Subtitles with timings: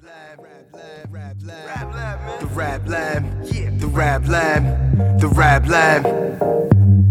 [0.00, 0.06] The
[2.52, 3.70] Rap Lab, yeah.
[3.78, 6.04] The Rap Lab, the Rap Lab.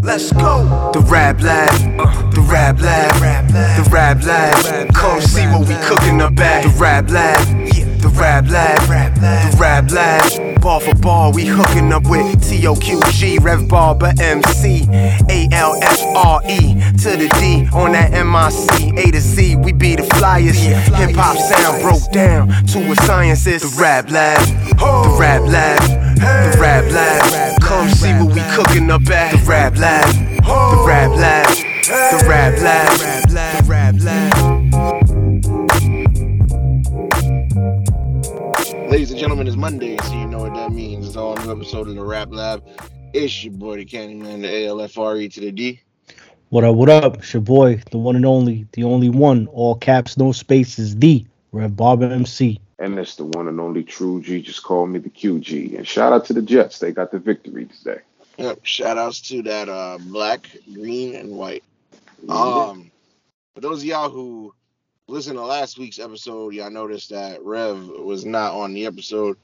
[0.04, 0.92] Let's go.
[0.94, 4.94] The Rap Lab, uh, the Rap Lab, the Rap Lab.
[4.94, 7.63] Come see what we cooking up at the Rap Lab,
[8.16, 8.80] Rap Lab,
[9.16, 10.62] the Rap Lab.
[10.62, 14.88] Ball for ball, we hooking up with TOQG, Rev Barber MC,
[15.30, 19.58] A L F R E to the D on that MIC, A to Z.
[19.58, 20.58] We be the flyers.
[20.60, 24.40] Hip hop sound broke down to a science is the Rap Lab,
[24.78, 25.82] the Rap Lab,
[26.16, 27.62] the Rap Lab.
[27.62, 29.32] Come see what we cooking up at.
[29.34, 33.63] The Rap Lab, the Rap Lab, the Rap Lab, the Rap Lab.
[39.34, 41.08] Gentlemen, it's Monday, so you know what that means.
[41.08, 42.64] It's all new episode of the Rap Lab.
[43.14, 45.82] It's your boy, the Candyman, the ALFRE to the D.
[46.50, 47.18] What up, what up?
[47.18, 51.26] It's your boy, the one and only, the only one, all caps, no spaces, the
[51.52, 52.62] Rev Barber MC.
[52.78, 54.40] And it's the one and only true G.
[54.40, 55.78] Just call me the QG.
[55.80, 56.78] And shout out to the Jets.
[56.78, 58.02] They got the victory today.
[58.38, 61.64] Yep, shout outs to that uh, black, green, and white.
[62.30, 62.92] Um,
[63.56, 64.54] for those of y'all who
[65.08, 69.38] listened to last week's episode, y'all noticed that Rev was not on the episode,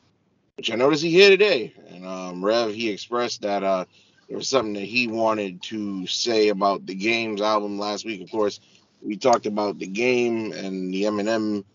[0.55, 1.73] which I noticed he here today.
[1.89, 3.85] And um, Rev, he expressed that uh,
[4.27, 8.21] there was something that he wanted to say about the Games album last week.
[8.21, 8.61] Of course,
[9.01, 11.65] we talked about the game and the Eminem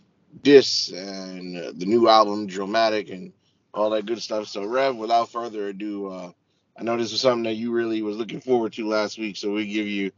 [0.42, 3.32] diss and uh, the new album, Drillmatic, and
[3.74, 4.48] all that good stuff.
[4.48, 6.30] So, Rev, without further ado, uh,
[6.78, 9.52] I know this was something that you really was looking forward to last week, so
[9.52, 10.10] we give you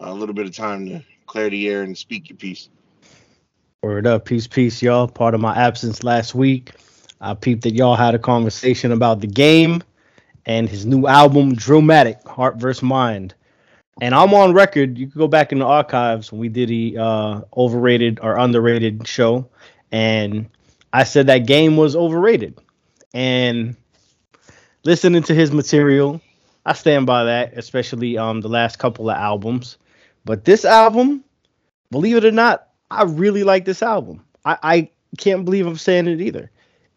[0.00, 2.68] a little bit of time to clear the air and speak your piece.
[3.86, 5.06] Word up, peace, peace, y'all.
[5.06, 6.72] Part of my absence last week,
[7.20, 9.80] I peeped that y'all had a conversation about the game
[10.44, 12.82] and his new album, Drillmatic, Heart vs.
[12.82, 13.32] Mind.
[14.00, 14.98] And I'm on record.
[14.98, 19.06] You can go back in the archives when we did the uh, overrated or underrated
[19.06, 19.48] show,
[19.92, 20.48] and
[20.92, 22.58] I said that game was overrated.
[23.14, 23.76] And
[24.82, 26.20] listening to his material,
[26.66, 29.78] I stand by that, especially um the last couple of albums.
[30.24, 31.22] But this album,
[31.92, 34.24] believe it or not, I really like this album.
[34.44, 36.50] I, I can't believe I'm saying it either.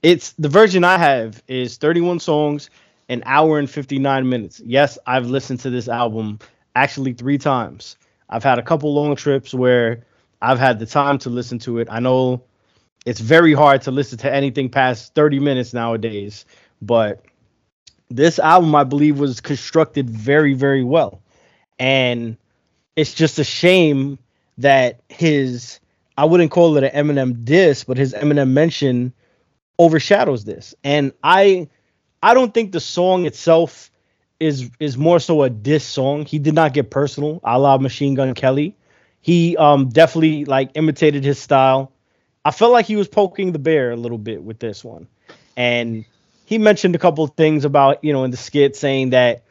[0.03, 2.69] It's the version I have is 31 songs,
[3.09, 4.61] an hour and 59 minutes.
[4.63, 6.39] Yes, I've listened to this album
[6.75, 7.97] actually three times.
[8.29, 10.05] I've had a couple long trips where
[10.41, 11.87] I've had the time to listen to it.
[11.91, 12.43] I know
[13.05, 16.45] it's very hard to listen to anything past 30 minutes nowadays,
[16.81, 17.25] but
[18.09, 21.21] this album I believe was constructed very, very well.
[21.77, 22.37] And
[22.95, 24.19] it's just a shame
[24.59, 25.79] that his
[26.17, 29.13] I wouldn't call it an Eminem diss, but his Eminem mention
[29.77, 30.75] overshadows this.
[30.83, 31.69] And I
[32.21, 33.89] I don't think the song itself
[34.39, 36.25] is is more so a diss song.
[36.25, 38.75] He did not get personal, a la Machine Gun Kelly.
[39.21, 41.91] He um definitely like imitated his style.
[42.43, 45.07] I felt like he was poking the bear a little bit with this one.
[45.55, 46.05] And
[46.45, 49.43] he mentioned a couple of things about, you know, in the skit saying that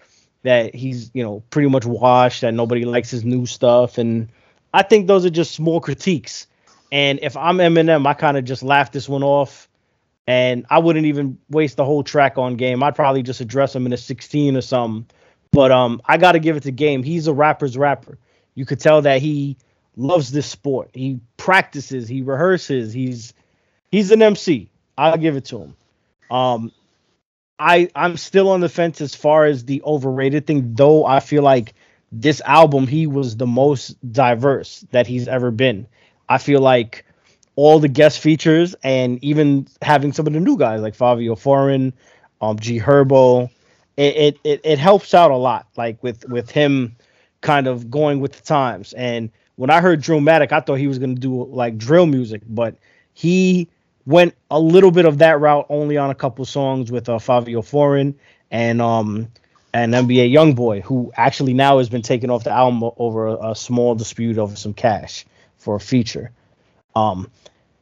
[0.43, 3.99] that he's, you know, pretty much washed, that nobody likes his new stuff.
[3.99, 4.29] And
[4.73, 6.47] I think those are just small critiques.
[6.91, 9.69] And if I'm Eminem, I kind of just laugh this one off.
[10.27, 12.83] And I wouldn't even waste the whole track on game.
[12.83, 15.07] I'd probably just address him in a 16 or something.
[15.51, 17.03] But um, I got to give it to Game.
[17.03, 18.19] He's a rapper's rapper.
[18.55, 19.57] You could tell that he
[19.97, 20.91] loves this sport.
[20.93, 22.09] He practices.
[22.09, 22.93] He rehearses.
[22.93, 23.33] He's
[23.91, 24.71] he's an MC.
[24.97, 25.77] I'll give it to him.
[26.31, 26.73] Um,
[27.59, 31.07] I I'm still on the fence as far as the overrated thing, though.
[31.07, 31.75] I feel like
[32.13, 35.87] this album he was the most diverse that he's ever been.
[36.29, 37.05] I feel like
[37.57, 41.93] all the guest features and even having some of the new guys like Fivio Foreign,
[42.41, 43.51] um, G Herbo,
[43.97, 45.67] it, it it helps out a lot.
[45.77, 46.97] Like with with him
[47.41, 48.93] kind of going with the times.
[48.95, 52.77] And when I heard Drillmatic, I thought he was gonna do like drill music, but
[53.13, 53.69] he
[54.07, 57.65] went a little bit of that route only on a couple songs with uh, Fivio
[57.65, 58.15] Foreign
[58.51, 59.29] and um
[59.73, 63.55] and NBA YoungBoy, who actually now has been taken off the album over a, a
[63.56, 65.27] small dispute over some cash
[65.59, 66.31] for a feature.
[66.97, 67.31] Um,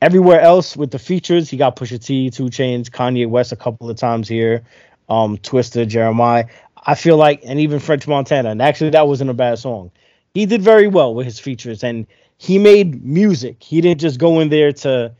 [0.02, 3.88] everywhere else with the features, he got Pusha T, 2 Chainz, Kanye West a couple
[3.88, 4.62] of times here,
[5.08, 6.46] um, Twista, Jeremiah.
[6.84, 9.90] I feel like, and even French Montana, and actually that wasn't a bad song.
[10.34, 12.06] He did very well with his features, and
[12.38, 13.62] he made music.
[13.62, 15.12] He didn't just go in there to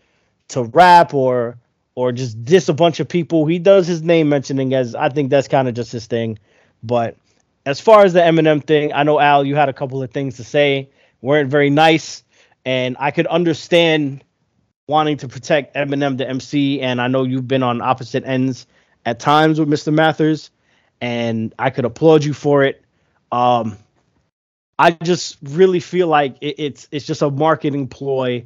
[0.49, 1.57] to rap or
[1.95, 3.47] or just diss a bunch of people.
[3.47, 6.39] He does his name mentioning as I think that's kind of just his thing.
[6.83, 7.17] But
[7.65, 10.37] as far as the Eminem thing, I know Al, you had a couple of things
[10.37, 10.89] to say,
[11.21, 12.23] weren't very nice,
[12.65, 14.23] and I could understand
[14.89, 18.67] wanting to protect Eminem the MC, and I know you've been on opposite ends
[19.05, 19.93] at times with Mr.
[19.93, 20.51] Mathers,
[21.01, 22.83] and I could applaud you for it.
[23.33, 23.77] Um,
[24.79, 28.45] I just really feel like it, it's it's just a marketing ploy,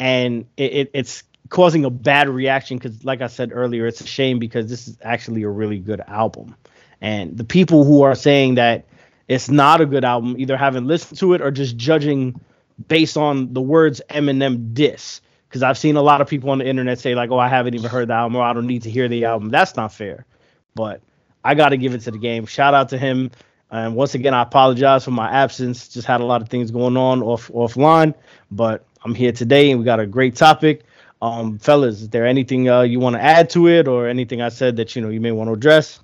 [0.00, 4.06] and it, it, it's causing a bad reaction because, like I said earlier, it's a
[4.06, 6.56] shame because this is actually a really good album.
[7.00, 8.86] And the people who are saying that
[9.28, 12.40] it's not a good album either haven't listened to it or just judging
[12.88, 15.20] based on the words Eminem diss.
[15.48, 17.74] Because I've seen a lot of people on the internet say like, "Oh, I haven't
[17.74, 20.26] even heard the album, or I don't need to hear the album." That's not fair.
[20.74, 21.00] But
[21.44, 22.46] I got to give it to the game.
[22.46, 23.30] Shout out to him.
[23.70, 25.88] And once again, I apologize for my absence.
[25.88, 28.14] Just had a lot of things going on off offline,
[28.50, 30.84] but I'm here today, and we got a great topic.
[31.22, 34.50] Um, fellas, is there anything uh, you want to add to it, or anything I
[34.50, 36.00] said that you know you may want to address?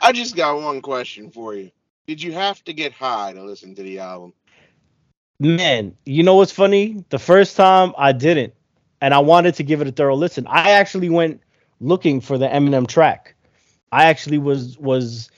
[0.00, 1.70] I just got one question for you.
[2.06, 4.32] Did you have to get high to listen to the album?
[5.40, 7.04] Man, you know what's funny?
[7.10, 8.54] The first time I didn't,
[9.00, 10.46] and I wanted to give it a thorough listen.
[10.46, 11.42] I actually went
[11.80, 13.34] looking for the Eminem track.
[13.92, 15.30] I actually was was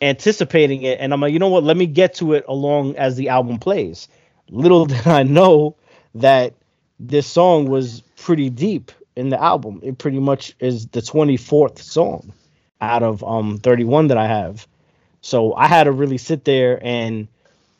[0.00, 1.64] anticipating it, and I'm like, you know what?
[1.64, 4.08] Let me get to it along as the album plays.
[4.48, 5.76] Little did I know
[6.14, 6.54] that
[6.98, 9.80] this song was pretty deep in the album.
[9.82, 12.32] It pretty much is the 24th song
[12.80, 14.66] out of um 31 that I have.
[15.20, 17.28] So I had to really sit there and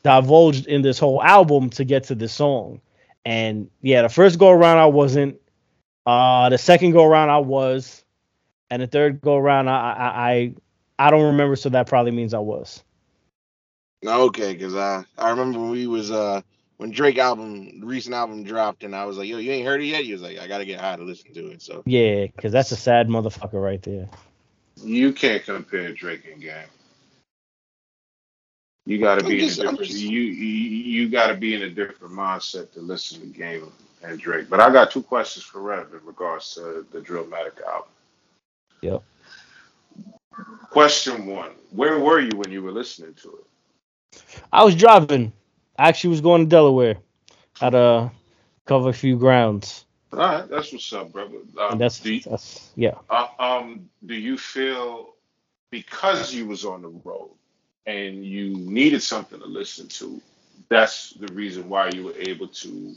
[0.02, 2.80] divulge in this whole album to get to this song.
[3.24, 5.40] And yeah, the first go around I wasn't.
[6.06, 8.04] Uh the second go around I was.
[8.70, 10.54] And the third go around I I I,
[10.98, 12.82] I don't remember, so that probably means I was.
[14.06, 16.40] Okay, because I I remember when we was uh
[16.78, 19.86] when Drake album recent album dropped and I was like, yo, you ain't heard it
[19.86, 20.04] yet?
[20.04, 21.60] He was like, I gotta get high to listen to it.
[21.60, 24.08] So Yeah, because that's a sad motherfucker right there.
[24.82, 26.66] You can't compare Drake and Game.
[28.86, 29.90] You got to be just- in a I'm different.
[29.92, 33.70] just- You you, you got to be in a different mindset to listen to Game
[34.02, 34.48] and Drake.
[34.48, 37.90] But I got two questions for Rev in regards to the Drillmatic album.
[38.82, 39.02] Yep.
[40.70, 44.22] Question one: Where were you when you were listening to it?
[44.52, 45.32] I was driving.
[45.78, 46.96] I actually was going to Delaware.
[47.60, 48.10] Had to
[48.66, 49.84] cover a few grounds.
[50.12, 51.36] All right, that's what's up, brother.
[51.58, 52.94] Um, And that's, do you, that's yeah.
[53.10, 55.14] uh, um, do you feel
[55.70, 57.30] because you was on the road
[57.86, 60.20] and you needed something to listen to,
[60.68, 62.94] that's the reason why you were able to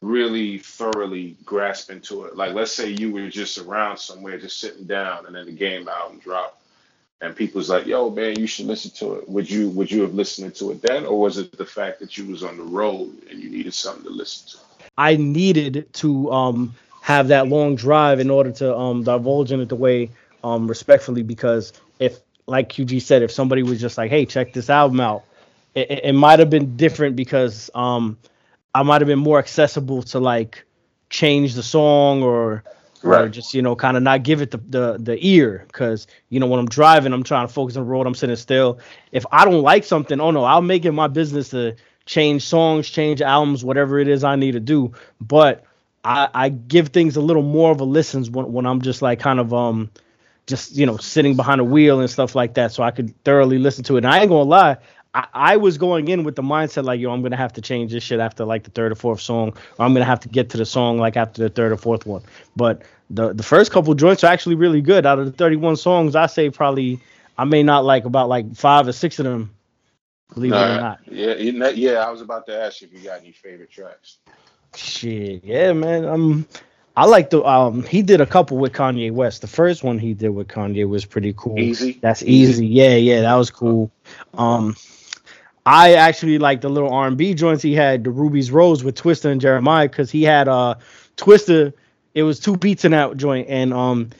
[0.00, 2.34] really thoroughly grasp into it?
[2.34, 5.86] Like, let's say you were just around somewhere, just sitting down, and then the game
[5.86, 6.62] album dropped,
[7.20, 10.14] and people's like, "Yo, man, you should listen to it." Would you would you have
[10.14, 13.22] listened to it then, or was it the fact that you was on the road
[13.30, 14.71] and you needed something to listen to?
[14.98, 19.68] I needed to um have that long drive in order to um divulge in it
[19.68, 20.10] the way
[20.44, 24.70] um respectfully because if like QG said if somebody was just like hey check this
[24.70, 25.24] album out
[25.74, 28.18] it, it, might have been different because um
[28.74, 30.64] I might have been more accessible to like
[31.10, 32.64] change the song or
[33.04, 35.64] or just you know kind of not give it the the, the ear.
[35.66, 38.36] Because you know when I'm driving I'm trying to focus on the road I'm sitting
[38.36, 38.78] still.
[39.12, 41.74] If I don't like something oh no I'll make it my business to
[42.04, 44.92] change songs change albums whatever it is I need to do.
[45.20, 45.64] But
[46.04, 49.20] I, I give things a little more of a listens when, when I'm just like
[49.20, 49.90] kind of um
[50.46, 52.72] just you know sitting behind a wheel and stuff like that.
[52.72, 54.04] So I could thoroughly listen to it.
[54.04, 54.78] And I ain't gonna lie
[55.14, 57.92] I, I was going in with the mindset like yo I'm gonna have to change
[57.92, 60.50] this shit after like the third or fourth song or I'm gonna have to get
[60.50, 62.22] to the song like after the third or fourth one.
[62.56, 65.06] But the the first couple joints are actually really good.
[65.06, 67.00] Out of the 31 songs I say probably
[67.38, 69.54] I may not like about like five or six of them
[70.34, 71.92] believe it or not Yeah, yeah.
[72.06, 74.18] I was about to ask you if you got any favorite tracks.
[74.74, 76.04] Shit, yeah, man.
[76.06, 76.46] Um,
[76.96, 77.82] I like the um.
[77.82, 79.40] He did a couple with Kanye West.
[79.40, 81.58] The first one he did with Kanye was pretty cool.
[81.58, 81.98] Easy.
[82.00, 82.66] That's easy.
[82.66, 83.90] Yeah, yeah, that was cool.
[84.34, 84.76] Um,
[85.64, 88.96] I actually like the little R and B joints he had, the Ruby's Rose with
[88.96, 90.74] Twista and Jeremiah, because he had uh
[91.16, 91.72] Twista.
[92.14, 94.10] It was two beats in that joint, and um,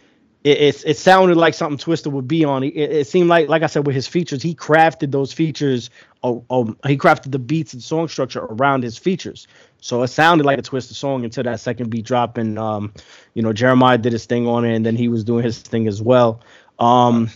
[0.45, 2.65] it it, it sounded like something Twista would be on.
[2.65, 5.91] It, it seemed like, like I said, with his features, he crafted those features.
[6.25, 9.49] Oh, he crafted the beats and song structure around his features.
[9.81, 12.93] So it sounded like a Twista song until that second beat drop, and um,
[13.35, 15.89] you know Jeremiah did his thing on it, and then he was doing his thing
[15.89, 16.41] as well.
[16.79, 17.31] Um,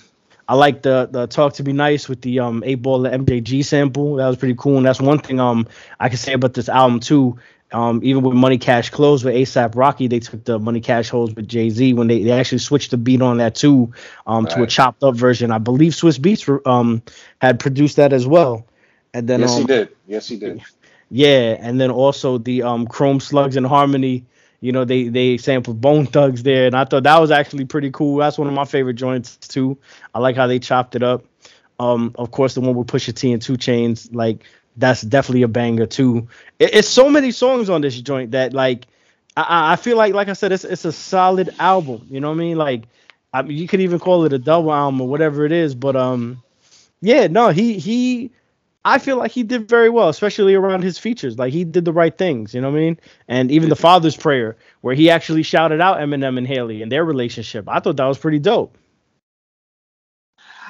[0.48, 4.16] I like the the talk to be nice with the um eight ball MJG sample.
[4.16, 5.66] That was pretty cool, and that's one thing um
[5.98, 7.38] I can say about this album too.
[7.76, 11.34] Um, even with Money Cash Close with ASAP Rocky, they took the Money Cash Holes
[11.34, 13.92] with Jay Z when they, they actually switched the beat on that too,
[14.26, 15.50] um, to a chopped up version.
[15.50, 17.02] I believe Swizz Beatz um
[17.38, 18.66] had produced that as well.
[19.12, 19.88] And then yes, um, he did.
[20.06, 20.62] Yes, he did.
[21.10, 24.24] yeah, and then also the um Chrome Slugs and Harmony.
[24.60, 27.90] You know, they they sampled Bone Thugs there, and I thought that was actually pretty
[27.90, 28.16] cool.
[28.16, 29.76] That's one of my favorite joints too.
[30.14, 31.26] I like how they chopped it up.
[31.78, 34.44] Um, of course, the one with Pusha T and 2 Chainz, like
[34.76, 36.28] that's definitely a banger too.
[36.58, 38.86] It, it's so many songs on this joint that like
[39.36, 42.06] I- I, feel like like I said, it's it's a solid album.
[42.10, 42.56] You know what I mean?
[42.58, 42.84] Like,
[43.32, 45.74] I mean, you could even call it a double album or whatever it is.
[45.74, 46.42] But um,
[47.00, 48.30] yeah, no, he he.
[48.84, 51.38] I feel like he did very well, especially around his features.
[51.38, 53.00] Like he did the right things, you know what I mean?
[53.26, 57.04] And even the Father's Prayer, where he actually shouted out Eminem and Hailie and their
[57.04, 57.68] relationship.
[57.68, 58.78] I thought that was pretty dope.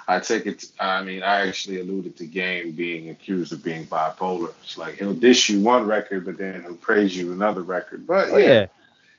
[0.08, 0.66] I take it.
[0.80, 4.52] I mean, I actually alluded to Game being accused of being bipolar.
[4.62, 8.06] It's like he'll dish you one record, but then he'll praise you another record.
[8.06, 8.66] But Oh, yeah, yeah.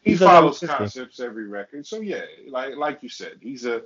[0.03, 1.86] he He's follows concepts every record.
[1.86, 3.84] So yeah, like like you said, he's a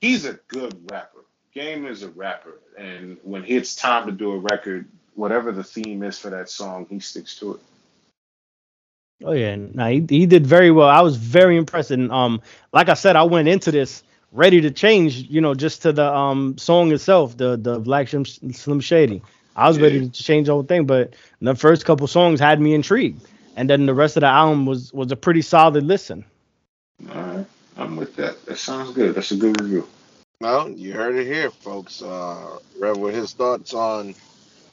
[0.00, 1.24] he's a good rapper.
[1.52, 6.02] Game is a rapper, and when it's time to do a record, whatever the theme
[6.02, 7.60] is for that song, he sticks to it.
[9.24, 10.88] Oh yeah, no, he, he did very well.
[10.88, 12.40] I was very impressed, and um,
[12.72, 16.12] like I said, I went into this ready to change, you know, just to the
[16.14, 19.22] um song itself, the the Black Slim, Slim Shady.
[19.56, 22.74] I was ready to change the whole thing, but the first couple songs had me
[22.74, 26.24] intrigued, and then the rest of the album was was a pretty solid listen.
[27.14, 27.46] All right,
[27.76, 28.44] I'm with that.
[28.46, 29.14] That sounds good.
[29.14, 29.86] That's a good review.
[30.40, 32.00] Well, you heard it here, folks.
[32.00, 34.14] Uh, Rev with his thoughts on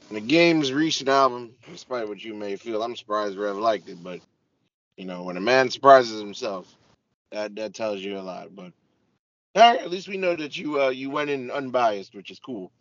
[0.09, 1.51] the game's recent album.
[1.69, 4.21] Despite what you may feel, I'm surprised Rev liked it, but
[4.95, 6.73] you know, when a man surprises himself,
[7.31, 8.55] that that tells you a lot.
[8.55, 8.71] But
[9.57, 12.39] all right, at least we know that you uh you went in unbiased, which is
[12.39, 12.71] cool.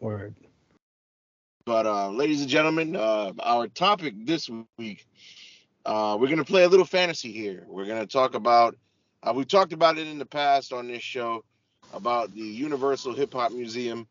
[0.00, 0.34] Word.
[1.66, 5.06] But uh, ladies and gentlemen, uh, our topic this week,
[5.84, 7.64] uh, we're gonna play a little fantasy here.
[7.66, 8.76] We're gonna talk about.
[9.22, 11.44] Uh, we've talked about it in the past on this show
[11.92, 14.08] about the Universal Hip Hop Museum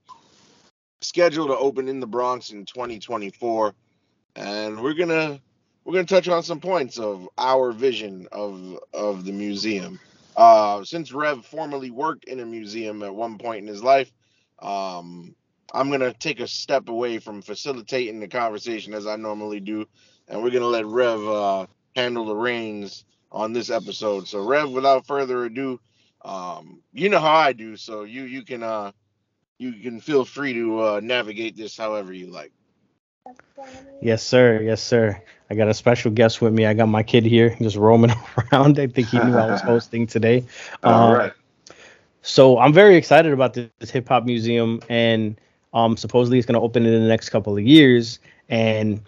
[1.01, 3.73] scheduled to open in the Bronx in 2024,
[4.35, 5.39] and we're gonna
[5.83, 9.99] we're gonna touch on some points of our vision of of the museum.
[10.35, 14.11] Uh, since Rev formerly worked in a museum at one point in his life,
[14.59, 15.35] um,
[15.73, 19.85] I'm gonna take a step away from facilitating the conversation as I normally do,
[20.27, 24.27] and we're gonna let Rev uh, handle the reins on this episode.
[24.27, 25.79] So Rev, without further ado,
[26.23, 28.91] um, you know how I do, so you you can uh
[29.57, 32.51] you can feel free to uh, navigate this however you like.
[34.01, 34.61] Yes, sir.
[34.61, 35.21] Yes, sir.
[35.49, 36.65] I got a special guest with me.
[36.65, 38.11] I got my kid here, just roaming
[38.53, 38.79] around.
[38.79, 40.45] I think he knew I was hosting today.
[40.83, 41.33] All Uh, right.
[42.21, 45.39] So I'm very excited about this, this hip hop museum, and
[45.73, 48.19] um, supposedly it's going to open in the next couple of years.
[48.49, 49.01] And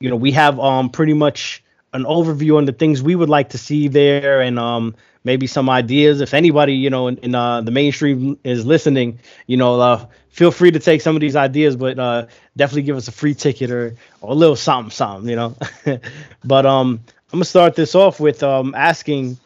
[0.00, 3.50] you know, we have um pretty much an overview on the things we would like
[3.50, 4.94] to see there, and um
[5.24, 6.20] maybe some ideas.
[6.20, 10.50] If anybody you know in, in uh, the mainstream is listening, you know, uh, feel
[10.50, 13.70] free to take some of these ideas, but uh, definitely give us a free ticket
[13.70, 15.54] or, or a little something, something, you know.
[16.44, 17.00] but um,
[17.32, 19.38] I'm gonna start this off with um asking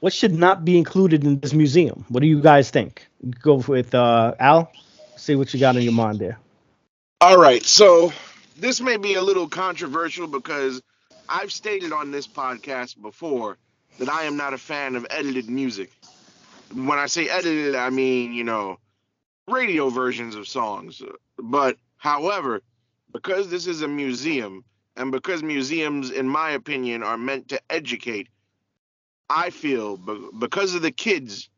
[0.00, 2.04] what should not be included in this museum?
[2.08, 3.06] What do you guys think?
[3.42, 4.72] Go with uh, Al.
[5.16, 6.38] See what you got in your mind there.
[7.20, 8.10] All right, so
[8.56, 10.80] this may be a little controversial because
[11.28, 13.58] I've stated on this podcast before
[13.98, 15.90] that I am not a fan of edited music.
[16.72, 18.78] When I say edited, I mean, you know,
[19.50, 21.02] radio versions of songs.
[21.38, 22.62] But however,
[23.12, 24.64] because this is a museum
[24.96, 28.28] and because museums in my opinion are meant to educate,
[29.28, 29.96] I feel
[30.38, 31.48] because of the kids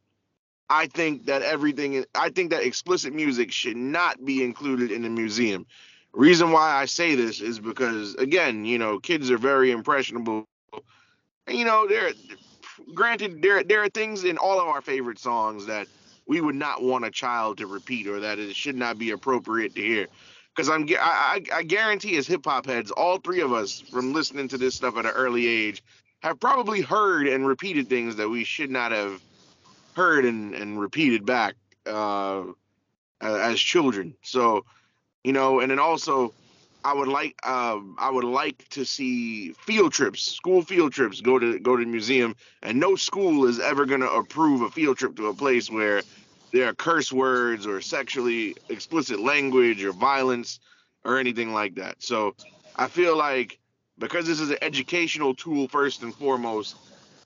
[0.73, 5.11] I think that everything I think that explicit music should not be included in the
[5.11, 5.67] museum.
[6.15, 10.47] Reason why I say this is because again, you know, kids are very impressionable.
[11.47, 12.13] And you know, there
[12.95, 15.89] granted there there are things in all of our favorite songs that
[16.33, 19.75] we would not want a child to repeat or that it should not be appropriate
[19.75, 20.07] to hear.
[20.57, 24.49] Because I'm I, I guarantee as hip hop heads, all three of us from listening
[24.49, 25.83] to this stuff at an early age
[26.23, 29.21] have probably heard and repeated things that we should not have
[29.95, 32.45] heard and, and repeated back uh,
[33.21, 34.15] as children.
[34.23, 34.65] So,
[35.25, 36.33] you know, and then also,
[36.85, 41.39] I would like um, I would like to see field trips, school field trips, go
[41.39, 44.97] to go to the museum, and no school is ever going to approve a field
[44.97, 46.03] trip to a place where
[46.53, 50.61] there are curse words or sexually explicit language or violence
[51.05, 52.03] or anything like that.
[52.03, 52.35] So,
[52.77, 53.59] I feel like
[53.99, 56.77] because this is an educational tool first and foremost,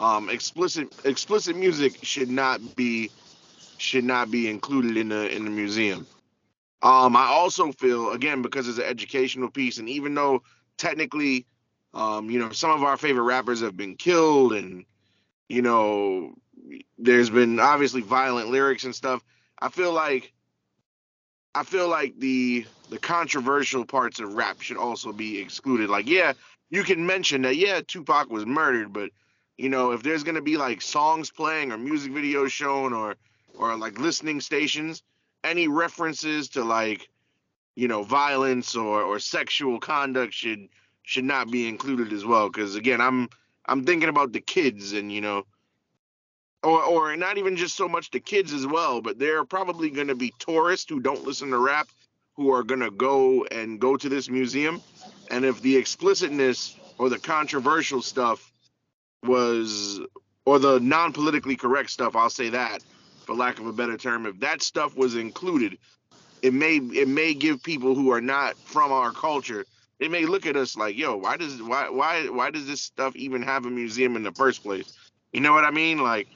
[0.01, 3.11] um, explicit explicit music should not be
[3.79, 6.07] should not be included in the in the museum.
[6.83, 10.43] Um, I also feel again because it's an educational piece, and even though
[10.77, 11.47] technically,
[11.95, 14.85] um, you know, some of our favorite rappers have been killed, and
[15.49, 16.35] you know,
[16.99, 19.23] there's been obviously violent lyrics and stuff.
[19.59, 20.33] I feel like
[21.55, 25.89] I feel like the the controversial parts of rap should also be excluded.
[25.89, 26.35] Like, yeah,
[26.71, 29.11] you can mention that yeah, Tupac was murdered, but
[29.57, 33.17] you know, if there's gonna be like songs playing or music videos shown or
[33.55, 35.03] or like listening stations,
[35.45, 37.09] any references to like,
[37.75, 40.69] you know, violence or or sexual conduct should
[41.05, 42.49] should not be included as well.
[42.51, 43.31] Because again, I'm
[43.65, 45.45] I'm thinking about the kids and you know,
[46.67, 49.89] or or not even just so much the kids as well, but there are probably
[49.89, 51.89] gonna be tourists who don't listen to rap
[52.35, 54.83] who are gonna go and go to this museum,
[55.31, 58.53] and if the explicitness or the controversial stuff
[59.23, 60.01] was
[60.45, 62.83] or the non-politically correct stuff, I'll say that
[63.25, 65.79] for lack of a better term, if that stuff was included,
[66.43, 69.65] it may it may give people who are not from our culture,
[70.01, 73.15] they may look at us like, yo, why does why why why does this stuff
[73.15, 74.97] even have a museum in the first place?
[75.33, 75.99] You know what I mean?
[75.99, 76.29] Like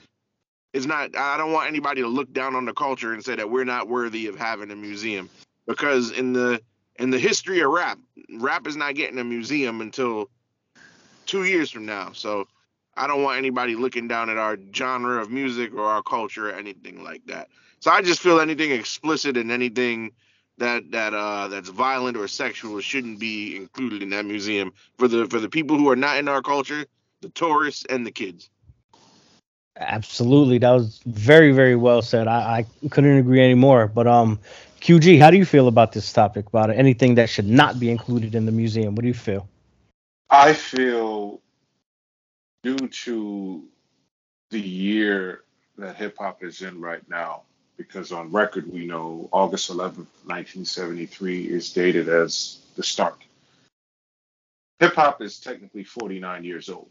[0.72, 3.50] it's not I don't want anybody to look down on the culture and say that
[3.50, 5.28] we're not worthy of having a museum.
[5.66, 6.60] Because in the
[6.96, 7.98] in the history of rap,
[8.38, 10.30] rap is not getting a museum until
[11.26, 12.12] two years from now.
[12.12, 12.46] So
[12.96, 16.52] I don't want anybody looking down at our genre of music or our culture or
[16.52, 17.48] anything like that.
[17.80, 20.12] So I just feel anything explicit and anything
[20.58, 25.26] that that uh that's violent or sexual shouldn't be included in that museum for the
[25.26, 26.84] for the people who are not in our culture,
[27.22, 28.50] the tourists and the kids.
[29.80, 32.28] Absolutely, that was very very well said.
[32.28, 33.88] I, I couldn't agree anymore.
[33.88, 34.38] But um,
[34.82, 36.49] QG, how do you feel about this topic?
[36.49, 38.94] About anything that should not be included in the museum?
[38.94, 39.49] What do you feel?
[40.28, 41.40] I feel
[42.62, 43.64] due to
[44.50, 45.42] the year
[45.78, 47.42] that hip hop is in right now,
[47.78, 53.16] because on record we know August 11th, 1973 is dated as the start.
[54.78, 56.90] Hip hop is technically 49 years old,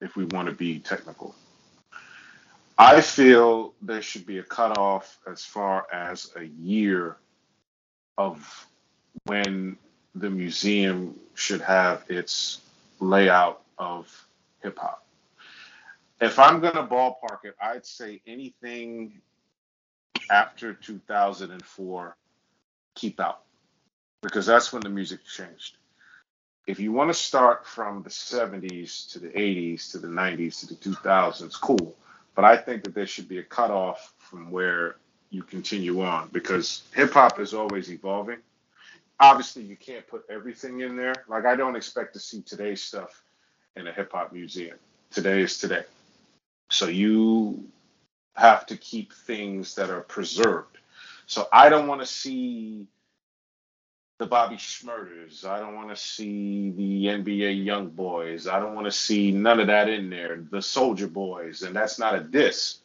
[0.00, 1.34] if we want to be technical.
[2.78, 7.16] I feel there should be a cutoff as far as a year
[8.16, 8.68] of
[9.24, 9.76] when
[10.14, 12.60] the museum should have its
[13.00, 14.08] layout of
[14.62, 15.04] hip hop.
[16.20, 19.20] If I'm gonna ballpark it, I'd say anything
[20.30, 22.16] after 2004,
[22.94, 23.42] keep out
[24.22, 25.76] because that's when the music changed.
[26.66, 30.66] If you want to start from the 70s to the 80s to the 90s to
[30.66, 31.96] the 2000s, cool.
[32.38, 34.94] But I think that there should be a cutoff from where
[35.30, 38.38] you continue on because hip hop is always evolving.
[39.18, 41.14] Obviously, you can't put everything in there.
[41.26, 43.24] Like, I don't expect to see today's stuff
[43.74, 44.76] in a hip hop museum.
[45.10, 45.82] Today is today.
[46.70, 47.64] So you
[48.36, 50.78] have to keep things that are preserved.
[51.26, 52.86] So I don't want to see
[54.18, 55.44] the Bobby Shmurdas.
[55.44, 58.48] I don't want to see the NBA Young Boys.
[58.48, 60.44] I don't want to see none of that in there.
[60.50, 62.78] The Soulja Boys, and that's not a diss,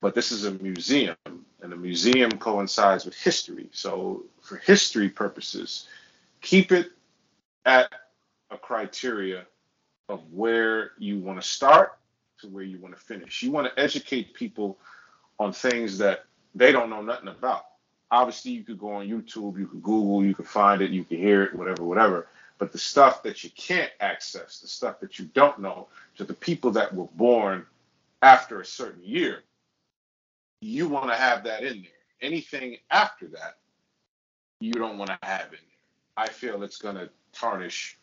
[0.00, 3.68] but this is a museum, and the museum coincides with history.
[3.72, 5.88] So for history purposes,
[6.40, 6.90] keep it
[7.66, 7.92] at
[8.50, 9.46] a criteria
[10.08, 11.98] of where you want to start
[12.40, 13.42] to where you want to finish.
[13.42, 14.78] You want to educate people
[15.38, 17.64] on things that they don't know nothing about.
[18.12, 21.18] Obviously, you could go on YouTube, you could Google, you could find it, you could
[21.18, 22.28] hear it, whatever, whatever.
[22.58, 26.34] But the stuff that you can't access, the stuff that you don't know, to the
[26.34, 27.64] people that were born
[28.20, 29.42] after a certain year,
[30.60, 31.90] you want to have that in there.
[32.20, 33.56] Anything after that,
[34.60, 36.18] you don't want to have in there.
[36.18, 37.98] I feel it's going to tarnish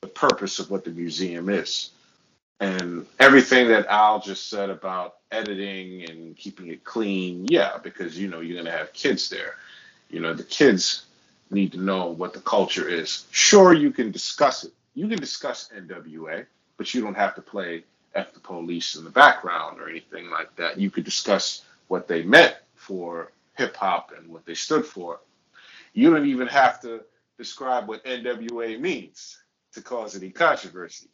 [0.00, 1.92] the purpose of what the museum is.
[2.58, 8.28] And everything that Al just said about editing and keeping it clean, yeah, because you
[8.28, 9.56] know you're gonna have kids there.
[10.10, 11.06] You know, the kids
[11.50, 13.26] need to know what the culture is.
[13.32, 14.72] Sure, you can discuss it.
[14.94, 16.46] You can discuss NWA,
[16.78, 20.54] but you don't have to play F the police in the background or anything like
[20.56, 20.78] that.
[20.78, 25.20] You could discuss what they meant for hip hop and what they stood for.
[25.94, 27.02] You don't even have to
[27.38, 29.38] describe what NWA means
[29.74, 31.08] to cause any controversy.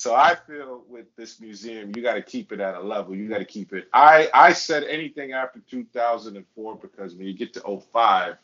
[0.00, 3.14] So I feel with this museum, you got to keep it at a level.
[3.14, 3.86] You got to keep it.
[3.92, 8.38] I I said anything after 2004 because when you get to 05,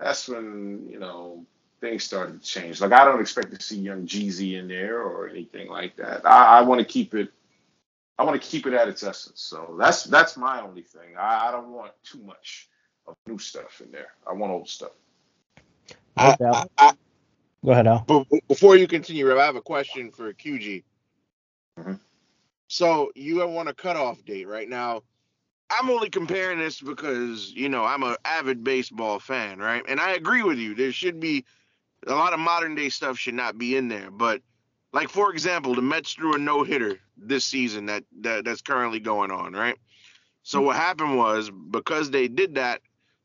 [0.00, 1.44] that's when you know
[1.82, 2.80] things started to change.
[2.80, 6.24] Like I don't expect to see Young Jeezy in there or anything like that.
[6.24, 7.30] I, I want to keep it.
[8.18, 9.42] I want to keep it at its essence.
[9.42, 11.18] So that's that's my only thing.
[11.18, 12.70] I, I don't want too much
[13.06, 14.14] of new stuff in there.
[14.26, 14.92] I want old stuff.
[16.16, 16.92] I, I, I,
[17.64, 18.04] Go ahead, Al.
[18.06, 20.84] But before you continue, Rev, I have a question for QG.
[21.78, 22.00] Mhm.
[22.68, 25.02] So you want a cutoff date right now?
[25.70, 29.84] I'm only comparing this because you know I'm an avid baseball fan, right?
[29.88, 30.74] And I agree with you.
[30.74, 31.44] There should be
[32.06, 34.10] a lot of modern day stuff should not be in there.
[34.10, 34.42] But
[34.92, 39.00] like for example, the Mets threw a no hitter this season that, that that's currently
[39.00, 39.76] going on, right?
[40.42, 42.80] So what happened was because they did that,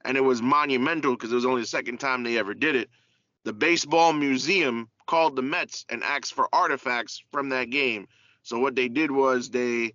[0.05, 2.89] and it was monumental because it was only the second time they ever did it
[3.47, 8.07] the baseball museum called the Mets and asked for artifacts from that game.
[8.43, 9.93] So what they did was they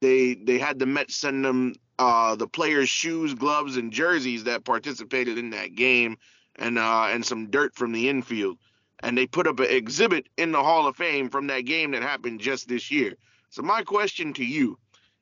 [0.00, 4.64] they they had the Mets send them uh, the players' shoes, gloves, and jerseys that
[4.64, 6.16] participated in that game,
[6.56, 8.58] and uh, and some dirt from the infield.
[9.00, 12.02] And they put up an exhibit in the Hall of Fame from that game that
[12.02, 13.16] happened just this year.
[13.50, 14.78] So my question to you,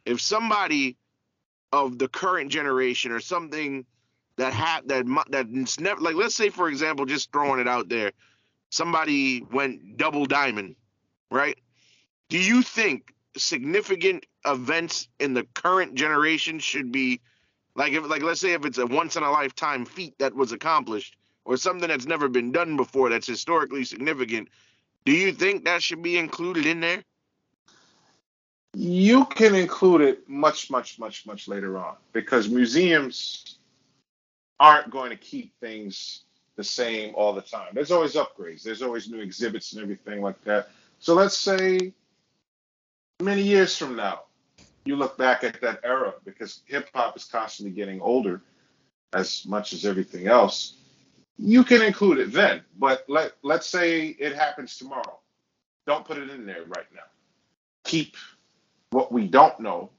[0.06, 0.96] if somebody
[1.72, 3.84] of the current generation or something
[4.40, 8.12] that have that that's never like let's say for example, just throwing it out there,
[8.70, 10.76] somebody went double diamond,
[11.30, 11.58] right?
[12.30, 17.20] Do you think significant events in the current generation should be
[17.74, 20.52] like if like let's say if it's a once in a lifetime feat that was
[20.52, 24.48] accomplished or something that's never been done before that's historically significant,
[25.04, 27.02] do you think that should be included in there?
[28.72, 33.58] You can include it much, much, much, much later on because museums
[34.60, 36.24] aren't going to keep things
[36.56, 37.68] the same all the time.
[37.72, 40.68] There's always upgrades, there's always new exhibits and everything like that.
[40.98, 41.94] So let's say
[43.22, 44.24] many years from now,
[44.84, 48.42] you look back at that era because hip hop is constantly getting older
[49.14, 50.76] as much as everything else.
[51.38, 55.18] You can include it then, but let let's say it happens tomorrow.
[55.86, 57.08] Don't put it in there right now.
[57.84, 58.16] Keep
[58.90, 59.90] what we don't know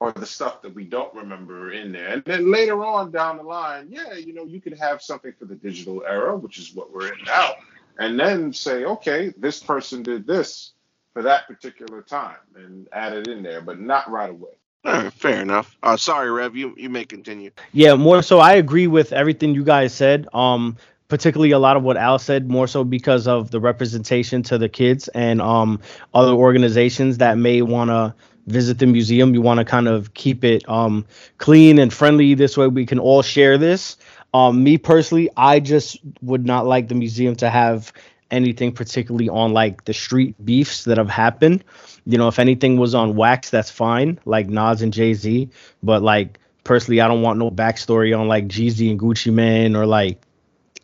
[0.00, 2.08] or the stuff that we don't remember in there.
[2.08, 5.46] And then later on down the line, yeah, you know, you could have something for
[5.46, 7.54] the digital era, which is what we're in now,
[7.98, 10.72] and then say, okay, this person did this
[11.14, 14.50] for that particular time and add it in there, but not right away.
[14.84, 15.76] Uh, fair enough.
[15.82, 17.50] Uh, sorry, Rev, you you may continue.
[17.72, 20.28] Yeah, more so I agree with everything you guys said.
[20.32, 20.76] Um
[21.08, 24.68] particularly a lot of what Al said more so because of the representation to the
[24.68, 25.80] kids and um
[26.14, 28.14] other organizations that may want to
[28.46, 29.34] visit the museum.
[29.34, 31.06] You want to kind of keep it um
[31.38, 33.96] clean and friendly this way we can all share this.
[34.34, 37.92] Um me personally, I just would not like the museum to have
[38.30, 41.64] anything particularly on like the street beefs that have happened.
[42.04, 45.48] You know, if anything was on wax, that's fine, like Nas and Jay Z.
[45.82, 49.86] But like personally, I don't want no backstory on like Jeezy and Gucci Mane or
[49.86, 50.20] like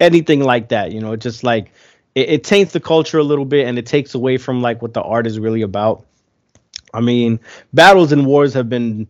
[0.00, 0.92] anything like that.
[0.92, 1.72] You know, just like
[2.14, 4.94] it, it taints the culture a little bit and it takes away from like what
[4.94, 6.04] the art is really about.
[6.92, 7.40] I mean,
[7.72, 9.08] battles and wars have been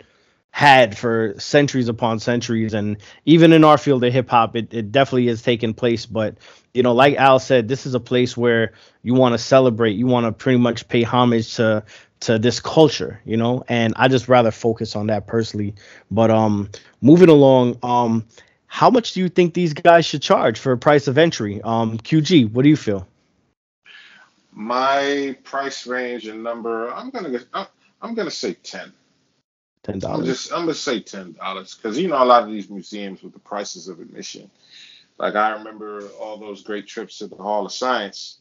[0.50, 4.92] had for centuries upon centuries, and even in our field of hip hop, it, it
[4.92, 6.04] definitely has taken place.
[6.06, 6.36] But
[6.74, 10.06] you know, like Al said, this is a place where you want to celebrate, you
[10.06, 11.84] want to pretty much pay homage to
[12.20, 15.74] to this culture, you know, and I just rather focus on that personally.
[16.10, 18.26] But um, moving along, um,
[18.66, 21.60] how much do you think these guys should charge for a price of entry?
[21.62, 23.08] Um, QG, what do you feel?
[24.52, 27.66] My price range and number, I'm gonna go, I'm,
[28.02, 28.92] I'm gonna say ten.
[29.84, 30.26] Ten I'm dollars.
[30.26, 33.32] just I'm gonna say ten dollars because you know a lot of these museums with
[33.32, 34.50] the prices of admission.
[35.18, 38.38] Like I remember all those great trips to the Hall of Science.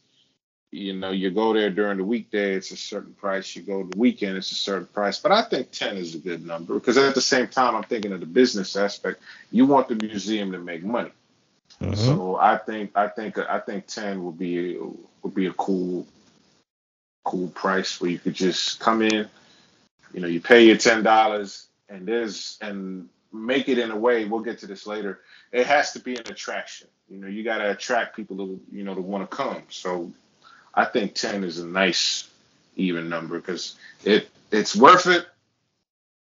[0.70, 3.54] You know, you go there during the weekday, it's a certain price.
[3.56, 5.18] You go the weekend, it's a certain price.
[5.18, 8.12] But I think ten is a good number because at the same time, I'm thinking
[8.12, 9.20] of the business aspect.
[9.50, 11.12] You want the museum to make money,
[11.80, 11.96] Mhm.
[11.96, 14.78] so I think I think I think ten will be
[15.22, 16.06] would be a cool
[17.24, 19.28] cool price where you could just come in.
[20.12, 24.24] You know, you pay your ten dollars, and there's and make it in a way.
[24.24, 25.20] We'll get to this later.
[25.52, 26.88] It has to be an attraction.
[27.08, 29.62] You know, you got to attract people to you know to want to come.
[29.70, 30.12] So
[30.74, 32.28] I think ten is a nice
[32.76, 35.26] even number because it it's worth it,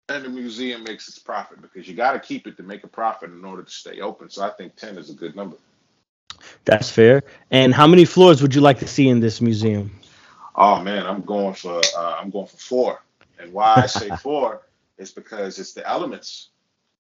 [0.09, 2.89] and the museum makes its profit because you got to keep it to make a
[2.89, 4.31] profit in order to stay open.
[4.31, 5.57] So I think ten is a good number.
[6.65, 7.23] That's fair.
[7.51, 9.91] And how many floors would you like to see in this museum?
[10.57, 13.03] Oh man, I'm going for uh, I'm going for four.
[13.39, 14.63] And why I say four
[14.99, 16.51] is because it's the elements.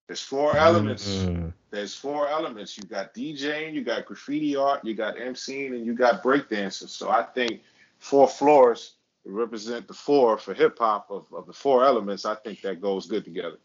[0.06, 1.06] There's four elements.
[1.06, 1.52] Mhm.
[1.70, 2.76] There's four elements.
[2.76, 6.88] You got DJing, you got graffiti art, you got MCing, and you got breakdancing.
[6.88, 7.62] So I think
[7.98, 12.24] four floors represent the four for hip hop of, of the four elements.
[12.24, 13.58] I think that goes good together.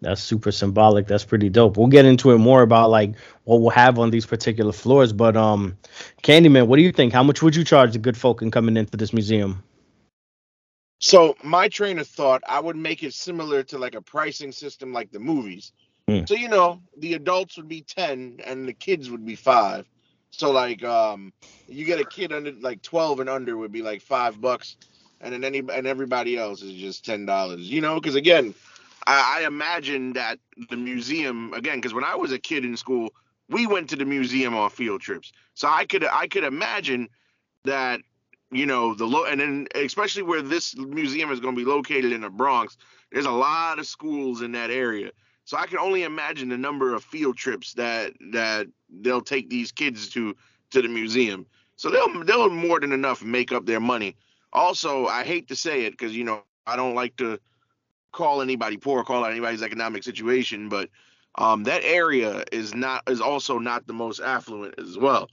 [0.00, 1.06] That's super symbolic.
[1.06, 1.76] That's pretty dope.
[1.76, 5.12] We'll get into it more about like what we'll have on these particular floors.
[5.12, 5.78] But um,
[6.24, 7.12] Candyman, what do you think?
[7.12, 9.62] How much would you charge the good folk in coming into this museum?
[10.98, 14.92] So my train of thought, I would make it similar to like a pricing system
[14.92, 15.72] like the movies.
[16.08, 16.24] Hmm.
[16.26, 19.86] So you know, the adults would be ten and the kids would be five.
[20.30, 21.32] So like um
[21.68, 24.76] you get a kid under like twelve and under would be like five bucks,
[25.20, 27.70] and then any and everybody else is just ten dollars.
[27.70, 28.54] You know, because again,
[29.06, 30.38] I, I imagine that
[30.70, 33.10] the museum again, because when I was a kid in school,
[33.48, 35.32] we went to the museum on field trips.
[35.54, 37.08] So I could I could imagine
[37.64, 38.00] that
[38.50, 42.12] you know the low and then especially where this museum is going to be located
[42.12, 42.76] in the Bronx,
[43.10, 45.10] there's a lot of schools in that area.
[45.44, 49.72] So I can only imagine the number of field trips that that they'll take these
[49.72, 50.36] kids to
[50.70, 51.46] to the museum.
[51.76, 54.16] So they'll they'll more than enough make up their money.
[54.52, 57.40] Also, I hate to say it because you know I don't like to
[58.12, 60.88] call anybody poor, call out anybody's economic situation, but
[61.36, 65.28] um, that area is not is also not the most affluent as well.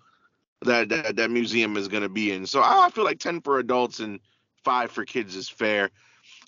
[0.62, 2.46] That that, that museum is going to be in.
[2.46, 4.20] So I feel like ten for adults and
[4.64, 5.90] five for kids is fair.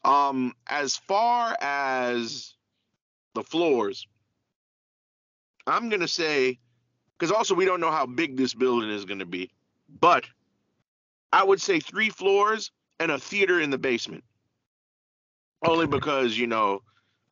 [0.04, 2.56] Um, as far as
[3.36, 4.08] the floors,
[5.67, 6.60] I'm gonna say,
[7.17, 9.52] because also we don't know how big this building is gonna be,
[10.00, 10.26] but
[11.32, 14.24] I would say three floors and a theater in the basement.
[15.63, 16.82] Only because you know,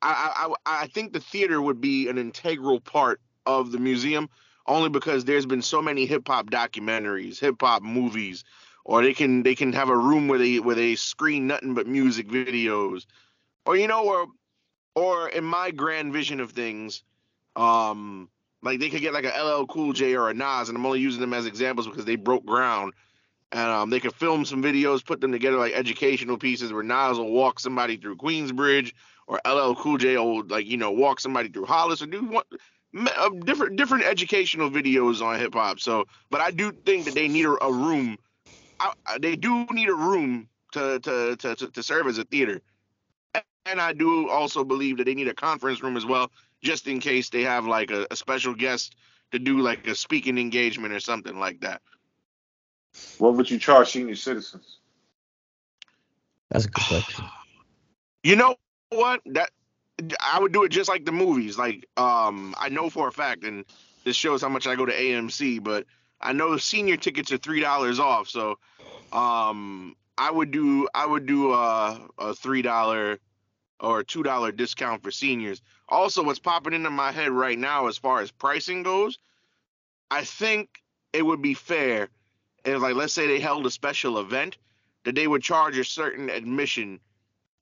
[0.01, 4.29] I I I think the theater would be an integral part of the museum.
[4.67, 8.43] Only because there's been so many hip hop documentaries, hip hop movies,
[8.85, 11.87] or they can they can have a room where they where they screen nothing but
[11.87, 13.05] music videos,
[13.65, 14.27] or you know, or
[14.95, 17.03] or in my grand vision of things,
[17.55, 18.29] um,
[18.61, 20.99] like they could get like a LL Cool J or a Nas, and I'm only
[20.99, 22.93] using them as examples because they broke ground.
[23.51, 27.17] And um, they could film some videos, put them together like educational pieces where Nas
[27.17, 28.93] will walk somebody through Queensbridge,
[29.27, 32.45] or LL Cool J will like you know walk somebody through Hollis, or do what
[32.95, 35.79] uh, different different educational videos on hip hop.
[35.79, 38.17] So, but I do think that they need a, a room.
[38.79, 42.61] I, they do need a room to, to to to to serve as a theater,
[43.65, 46.31] and I do also believe that they need a conference room as well,
[46.63, 48.95] just in case they have like a, a special guest
[49.31, 51.81] to do like a speaking engagement or something like that.
[53.17, 54.77] What would you charge senior citizens?
[56.49, 57.25] That's a good question.
[58.21, 58.57] You know
[58.89, 59.21] what?
[59.27, 59.49] That
[60.19, 61.57] I would do it just like the movies.
[61.57, 63.63] Like um I know for a fact and
[64.03, 65.85] this shows how much I go to AMC, but
[66.19, 68.27] I know senior tickets are three dollars off.
[68.27, 68.57] So
[69.13, 73.19] um I would do I would do a, a three dollar
[73.79, 75.61] or two dollar discount for seniors.
[75.87, 79.17] Also, what's popping into my head right now as far as pricing goes,
[80.11, 82.09] I think it would be fair
[82.65, 84.57] if like let's say they held a special event
[85.05, 86.99] that they would charge a certain admission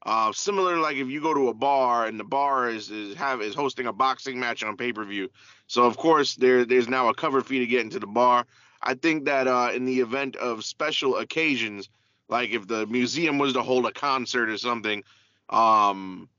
[0.07, 3.41] uh, similar like if you go to a bar and the bar is is have
[3.41, 5.29] is hosting a boxing match on pay per view.
[5.67, 8.45] So of course there there's now a cover fee to get into the bar.
[8.81, 11.89] I think that uh, in the event of special occasions,
[12.29, 15.03] like if the museum was to hold a concert or something,
[15.49, 16.29] um,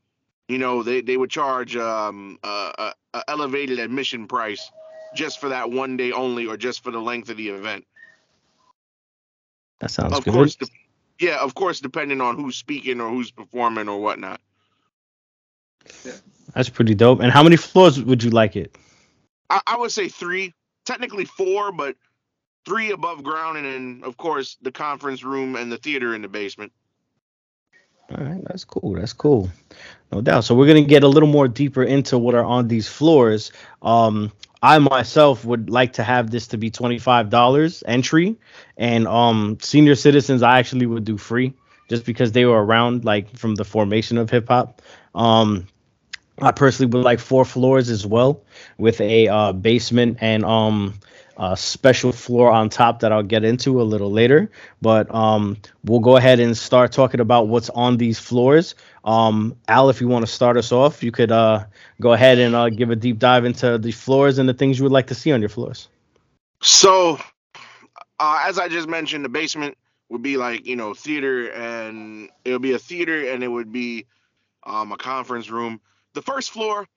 [0.47, 4.71] you know they they would charge um, a, a elevated admission price
[5.15, 7.85] just for that one day only or just for the length of the event.
[9.81, 10.35] That sounds of good.
[10.35, 10.67] course, de-
[11.21, 14.41] yeah, of course, depending on who's speaking or who's performing or whatnot.
[16.05, 16.13] Yeah.
[16.55, 17.21] That's pretty dope.
[17.21, 18.77] And how many floors would you like it?
[19.51, 21.97] I, I would say three, technically four, but
[22.65, 26.29] three above ground, and then of course the conference room and the theater in the
[26.29, 26.73] basement.
[28.11, 28.95] All right, that's cool.
[28.95, 29.51] That's cool.
[30.13, 30.45] No doubt.
[30.45, 33.53] So we're gonna get a little more deeper into what are on these floors.
[33.83, 38.37] Um, I myself would like to have this to be twenty five dollars entry,
[38.77, 41.55] and um, senior citizens I actually would do free
[41.89, 44.83] just because they were around like from the formation of hip hop.
[45.15, 45.67] Um,
[46.41, 48.43] I personally would like four floors as well,
[48.77, 50.95] with a uh, basement and um
[51.39, 54.51] a special floor on top that I'll get into a little later.
[54.83, 58.75] But um, we'll go ahead and start talking about what's on these floors.
[59.05, 61.65] Um, Al, if you want to start us off, you could uh,
[62.01, 64.85] go ahead and uh, give a deep dive into the floors and the things you
[64.85, 65.89] would like to see on your floors.
[66.61, 67.19] So,
[68.19, 72.53] uh, as I just mentioned, the basement would be like you know theater, and it
[72.53, 74.07] would be a theater, and it would be
[74.65, 75.81] um, a conference room.
[76.15, 76.89] The first floor,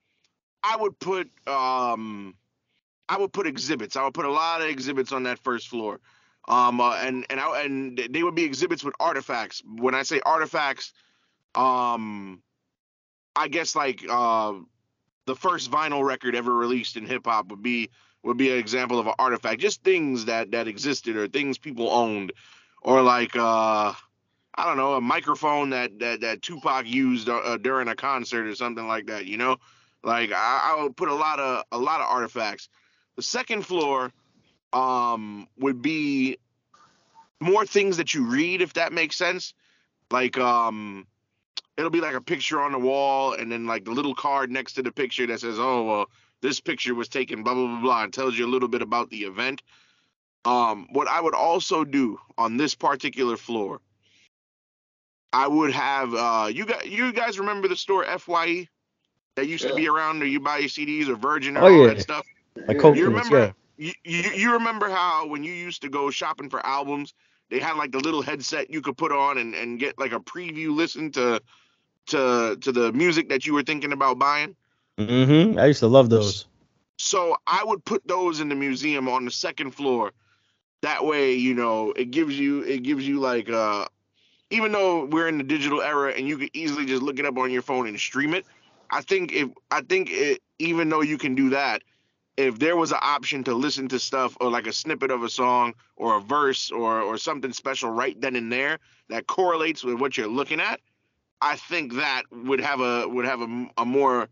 [0.64, 2.34] I would put um,
[3.08, 3.96] I would put exhibits.
[3.96, 6.00] I would put a lot of exhibits on that first floor.
[6.48, 9.62] Um, uh, and and I, and they would be exhibits with artifacts.
[9.64, 10.92] When I say artifacts,
[11.54, 12.42] um,
[13.36, 14.54] I guess like uh,
[15.26, 17.90] the first vinyl record ever released in hip hop would be
[18.22, 19.60] would be an example of an artifact.
[19.60, 22.32] Just things that that existed or things people owned,
[22.82, 23.92] or like uh,
[24.54, 28.54] I don't know, a microphone that that that Tupac used uh, during a concert or
[28.54, 29.26] something like that.
[29.26, 29.58] You know,
[30.02, 32.68] like I, I would put a lot of a lot of artifacts.
[33.16, 34.12] The second floor
[34.72, 36.38] um, would be
[37.40, 39.54] more things that you read, if that makes sense.
[40.10, 41.06] Like um,
[41.76, 44.74] it'll be like a picture on the wall, and then like the little card next
[44.74, 46.06] to the picture that says, "Oh, well,
[46.40, 49.10] this picture was taken," blah blah blah blah, and tells you a little bit about
[49.10, 49.62] the event.
[50.44, 53.80] Um, what I would also do on this particular floor,
[55.32, 56.86] I would have uh, you guys.
[56.86, 58.68] You guys remember the store Fye
[59.36, 61.82] that used to be around, or you buy your CDs or Virgin or Oh, all
[61.82, 61.94] yeah.
[61.94, 62.26] that stuff.
[62.66, 63.54] Like Coke You remember?
[63.76, 67.14] You, you you remember how when you used to go shopping for albums,
[67.50, 70.20] they had like the little headset you could put on and, and get like a
[70.20, 71.40] preview listen to
[72.06, 74.54] to to the music that you were thinking about buying.
[74.98, 75.58] Mm-hmm.
[75.58, 76.46] I used to love those.
[76.98, 80.12] So I would put those in the museum on the second floor.
[80.82, 83.86] That way, you know, it gives you it gives you like uh
[84.50, 87.38] even though we're in the digital era and you could easily just look it up
[87.38, 88.44] on your phone and stream it,
[88.90, 91.82] I think if I think it even though you can do that,
[92.42, 95.28] if there was an option to listen to stuff or like a snippet of a
[95.28, 98.78] song or a verse or or something special right then and there
[99.08, 100.80] that correlates with what you're looking at,
[101.40, 104.28] I think that would have a would have a, a more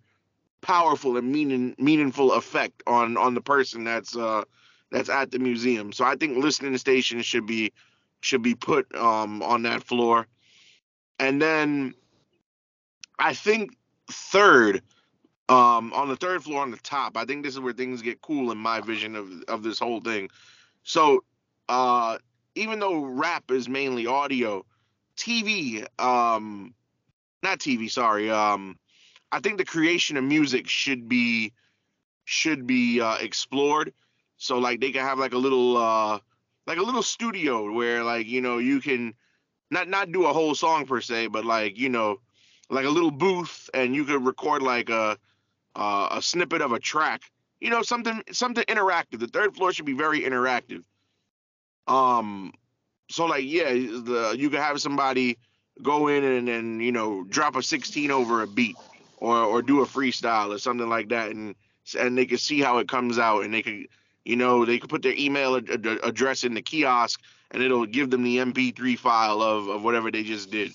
[0.61, 4.45] powerful and meaning meaningful effect on on the person that's uh
[4.91, 5.93] that's at the museum.
[5.93, 7.73] So I think listening stations should be
[8.21, 10.27] should be put um on that floor.
[11.19, 11.95] And then
[13.19, 13.77] I think
[14.11, 14.83] third
[15.51, 18.23] um on the third floor on the top, I think this is where things get
[18.23, 20.31] cool in my vision of of this whole thing.
[20.85, 21.25] So
[21.69, 22.19] uh
[22.57, 24.65] even though rap is mainly audio,
[25.17, 26.75] TV um
[27.43, 28.31] not TV, sorry.
[28.31, 28.79] Um
[29.33, 31.53] I think the creation of music should be
[32.25, 33.93] should be uh, explored.
[34.39, 36.21] So like they can have like a little uh
[36.67, 39.15] like a little studio where like you know you can
[39.71, 42.21] not not do a whole song per se, but like you know
[42.71, 45.19] like a little booth and you could record like a
[45.81, 47.23] uh, a snippet of a track.
[47.61, 49.19] You know something something interactive.
[49.19, 50.85] The third floor should be very interactive.
[51.89, 52.53] Um,
[53.11, 55.39] so like yeah, the you could have somebody
[55.83, 58.77] go in and and you know drop a 16 over a beat
[59.17, 61.55] or or do a freestyle or something like that and
[61.99, 63.87] and they can see how it comes out and they could
[64.25, 68.11] you know they could put their email ad- address in the kiosk and it'll give
[68.11, 70.73] them the mp3 file of of whatever they just did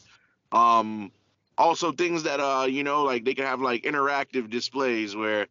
[0.51, 1.11] um
[1.57, 5.47] also things that uh you know like they can have like interactive displays where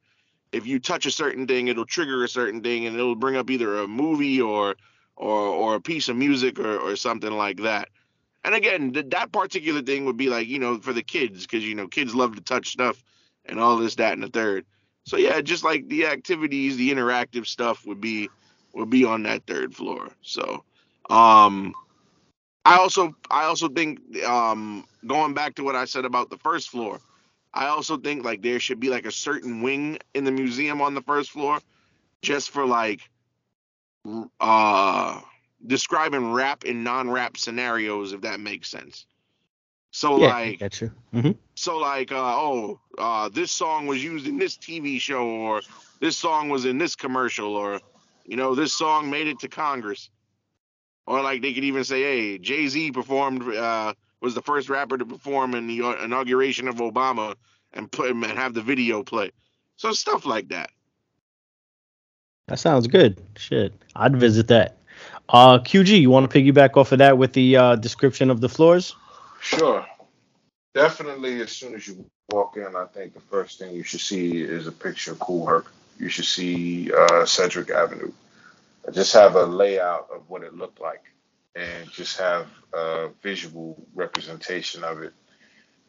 [0.52, 3.50] if you touch a certain thing it'll trigger a certain thing and it'll bring up
[3.50, 4.76] either a movie or
[5.16, 7.88] or or a piece of music or or something like that
[8.44, 11.64] and again, th- that particular thing would be like, you know, for the kids, because,
[11.64, 13.02] you know, kids love to touch stuff
[13.46, 14.66] and all this, that, and the third.
[15.04, 18.28] So yeah, just like the activities, the interactive stuff would be
[18.74, 20.08] would be on that third floor.
[20.22, 20.64] So
[21.10, 21.74] um
[22.64, 26.70] I also I also think um going back to what I said about the first
[26.70, 27.00] floor,
[27.54, 30.94] I also think like there should be like a certain wing in the museum on
[30.94, 31.60] the first floor
[32.22, 33.00] just for like
[34.40, 35.20] uh
[35.66, 39.06] describing rap and non-rap scenarios if that makes sense.
[39.92, 40.90] So Yeah, like got you.
[41.12, 45.62] hmm so like uh oh uh this song was used in this tv show or
[46.00, 47.80] this song was in this commercial or
[48.24, 50.10] you know this song made it to congress
[51.06, 55.04] or like they could even say hey jay-z performed uh was the first rapper to
[55.04, 57.34] perform in the inauguration of obama
[57.72, 59.30] and put him and have the video play
[59.76, 60.70] so stuff like that
[62.48, 63.20] That sounds good.
[63.36, 64.76] Shit, I'd visit that.
[65.28, 68.48] Uh, QG, you want to piggyback off of that with the uh, description of the
[68.48, 68.94] floors?
[69.40, 69.86] Sure.
[70.74, 74.42] Definitely, as soon as you walk in, I think the first thing you should see
[74.42, 75.72] is a picture of Kool Herc.
[75.98, 78.12] You should see uh, Sedgwick Avenue.
[78.92, 81.04] Just have a layout of what it looked like
[81.56, 85.12] and just have a visual representation of it.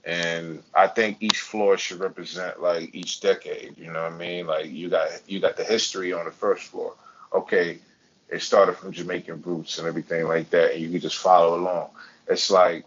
[0.03, 3.77] And I think each floor should represent like each decade.
[3.77, 4.45] You know what I mean?
[4.45, 6.93] Like you got you got the history on the first floor.
[7.33, 7.79] Okay,
[8.29, 11.89] it started from Jamaican roots and everything like that, and you can just follow along.
[12.27, 12.85] It's like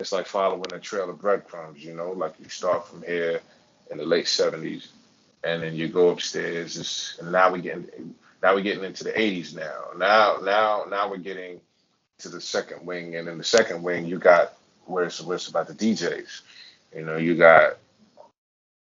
[0.00, 3.40] it's like following a trail of breadcrumbs, you know, like you start from here
[3.90, 4.88] in the late seventies
[5.44, 7.16] and then you go upstairs.
[7.20, 9.86] And now we getting now we're getting into the eighties now.
[9.96, 11.60] Now now now we're getting
[12.18, 14.54] to the second wing and in the second wing you got
[14.86, 16.40] where it's where it's about the DJs.
[16.94, 17.78] You know, you got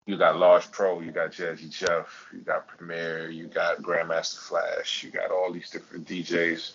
[0.06, 5.04] you got Large Pro, you got Jazzy Jeff, you got Premier, you got Grandmaster Flash,
[5.04, 6.72] you got all these different DJs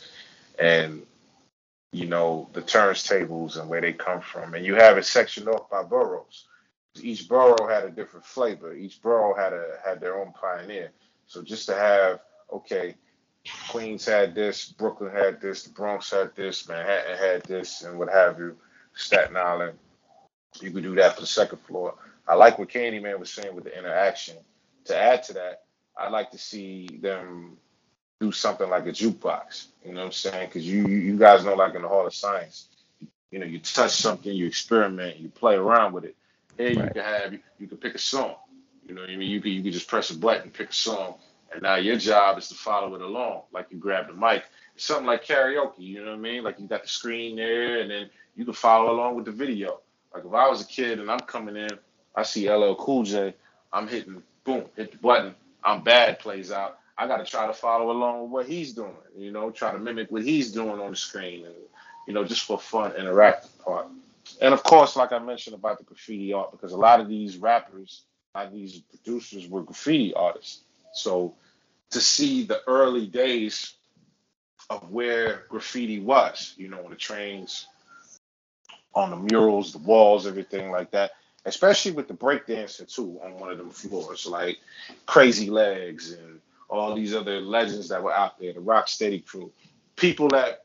[0.59, 1.03] and
[1.95, 4.55] you know, the turntables and where they come from.
[4.55, 6.45] And you have it sectioned off by boroughs.
[7.01, 8.75] Each borough had a different flavor.
[8.75, 10.91] Each borough had a had their own pioneer.
[11.27, 12.21] So just to have,
[12.53, 12.97] okay,
[13.69, 18.11] Queens had this, Brooklyn had this, the Bronx had this, Manhattan had this, and what
[18.11, 18.57] have you,
[18.95, 19.79] Staten Island.
[20.61, 21.95] You could do that for the second floor.
[22.29, 24.37] I like what Candyman was saying with the interaction.
[24.87, 25.65] To add to that,
[25.99, 27.59] I'd like to see them
[28.21, 29.69] do something like a jukebox.
[29.85, 30.49] You know what I'm saying?
[30.49, 32.69] Because you you guys know, like in the Hall of Science,
[33.31, 36.17] you know, you touch something, you experiment, you play around with it.
[36.59, 36.93] Here you Right.
[36.93, 38.37] can have you, can pick a song.
[38.87, 39.31] You know what I mean?
[39.31, 41.17] You can you can just press a button, pick a song,
[41.55, 43.43] and now your job is to follow it along.
[43.53, 44.45] Like you grab the mic.
[44.75, 45.79] It's something like karaoke.
[45.79, 46.43] You know what I mean?
[46.43, 49.81] Like you got the screen there, and then you can follow along with the video.
[50.13, 51.71] Like if I was a kid and I'm coming in,
[52.15, 53.35] I see LL Cool J,
[53.73, 55.35] I'm hitting boom, hit the button.
[55.63, 56.79] I'm bad plays out.
[56.97, 58.95] I got to try to follow along with what he's doing.
[59.17, 61.55] You know, try to mimic what he's doing on the screen, and
[62.07, 63.89] you know, just for fun, interactive part.
[64.41, 67.37] And of course, like I mentioned about the graffiti art, because a lot of these
[67.37, 68.03] rappers,
[68.35, 70.63] a lot of these producers were graffiti artists.
[70.93, 71.35] So
[71.91, 73.75] to see the early days
[74.71, 77.67] of where graffiti was, you know, on the trains,
[78.95, 81.13] on the murals, the walls, everything like that.
[81.47, 84.59] Especially with the breakdancing too on one of them floors, like
[85.07, 89.53] Crazy Legs and all these other legends that were out there, the Rocksteady crew,
[89.97, 90.65] people that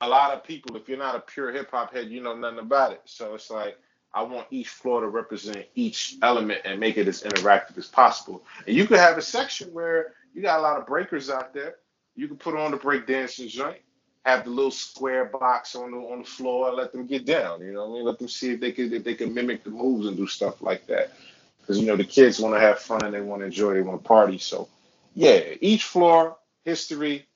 [0.00, 2.60] a lot of people, if you're not a pure hip hop head, you know nothing
[2.60, 3.02] about it.
[3.04, 3.76] So it's like
[4.12, 8.42] I want each floor to represent each element and make it as interactive as possible.
[8.66, 11.76] And you could have a section where you got a lot of breakers out there.
[12.16, 13.78] You can put on the break dancing joint,
[14.24, 17.60] have the little square box on the on the floor, let them get down.
[17.60, 18.04] You know what I mean?
[18.04, 20.62] Let them see if they could if they can mimic the moves and do stuff
[20.62, 21.12] like that.
[21.60, 23.82] Because you know the kids want to have fun and they want to enjoy, they
[23.82, 24.38] want to party.
[24.38, 24.68] So
[25.14, 27.26] yeah, each floor, history,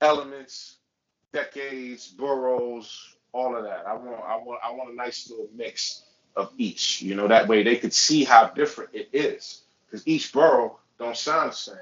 [0.00, 0.76] elements,
[1.32, 3.86] decades, boroughs, all of that.
[3.86, 6.02] I want I want I want a nice little mix
[6.36, 7.02] of each.
[7.02, 9.62] You know, that way they could see how different it is.
[9.86, 11.76] Because each borough don't sound the same.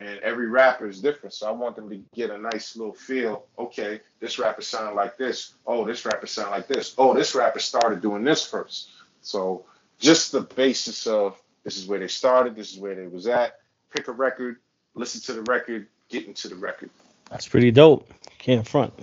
[0.00, 1.34] And every rapper is different.
[1.34, 3.46] So I want them to get a nice little feel.
[3.58, 5.54] Okay, this rapper sound like this.
[5.66, 6.94] Oh, this rapper sound like this.
[6.98, 8.90] Oh, this rapper started doing this first.
[9.22, 9.64] So
[9.98, 13.58] just the basis of this is where they started, this is where they was at.
[13.94, 14.58] Pick a record,
[14.94, 16.90] listen to the record, get into the record.
[17.30, 18.08] That's pretty dope.
[18.38, 18.94] Can't front.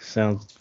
[0.00, 0.58] Sounds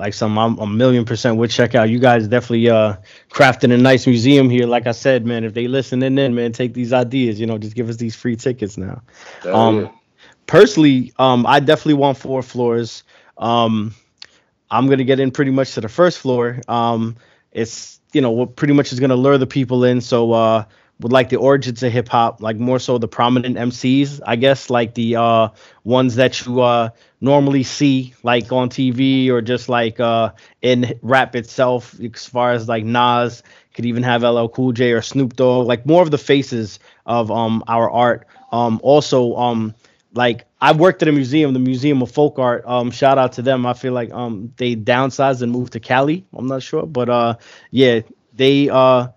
[0.00, 1.90] like some I'm a million percent would check out.
[1.90, 2.96] You guys definitely uh
[3.30, 4.66] crafting a nice museum here.
[4.66, 7.40] Like I said, man, if they listening in, man, take these ideas.
[7.40, 9.02] You know, just give us these free tickets now.
[9.42, 9.90] Hell Um, yeah.
[10.46, 13.04] personally, um, I definitely want four floors.
[13.38, 13.94] Um,
[14.70, 16.60] I'm gonna get in pretty much to the first floor.
[16.68, 17.16] Um,
[17.52, 20.00] it's you know what pretty much is gonna lure the people in.
[20.00, 20.64] So uh,
[21.00, 24.70] would like the origins of hip hop, like more so the prominent MCs, I guess,
[24.70, 25.48] like the uh
[25.84, 26.90] ones that you uh
[27.20, 30.32] normally see like on TV or just like uh
[30.62, 33.42] in rap itself, as far as like Nas,
[33.74, 37.30] could even have LL Cool J or Snoop Dogg, like more of the faces of
[37.30, 38.26] um our art.
[38.52, 39.74] Um also um
[40.14, 42.64] like I worked at a museum, the Museum of Folk Art.
[42.66, 43.64] Um, shout out to them.
[43.64, 46.26] I feel like um they downsized and moved to Cali.
[46.34, 47.34] I'm not sure, but uh
[47.70, 48.00] yeah,
[48.34, 49.08] they uh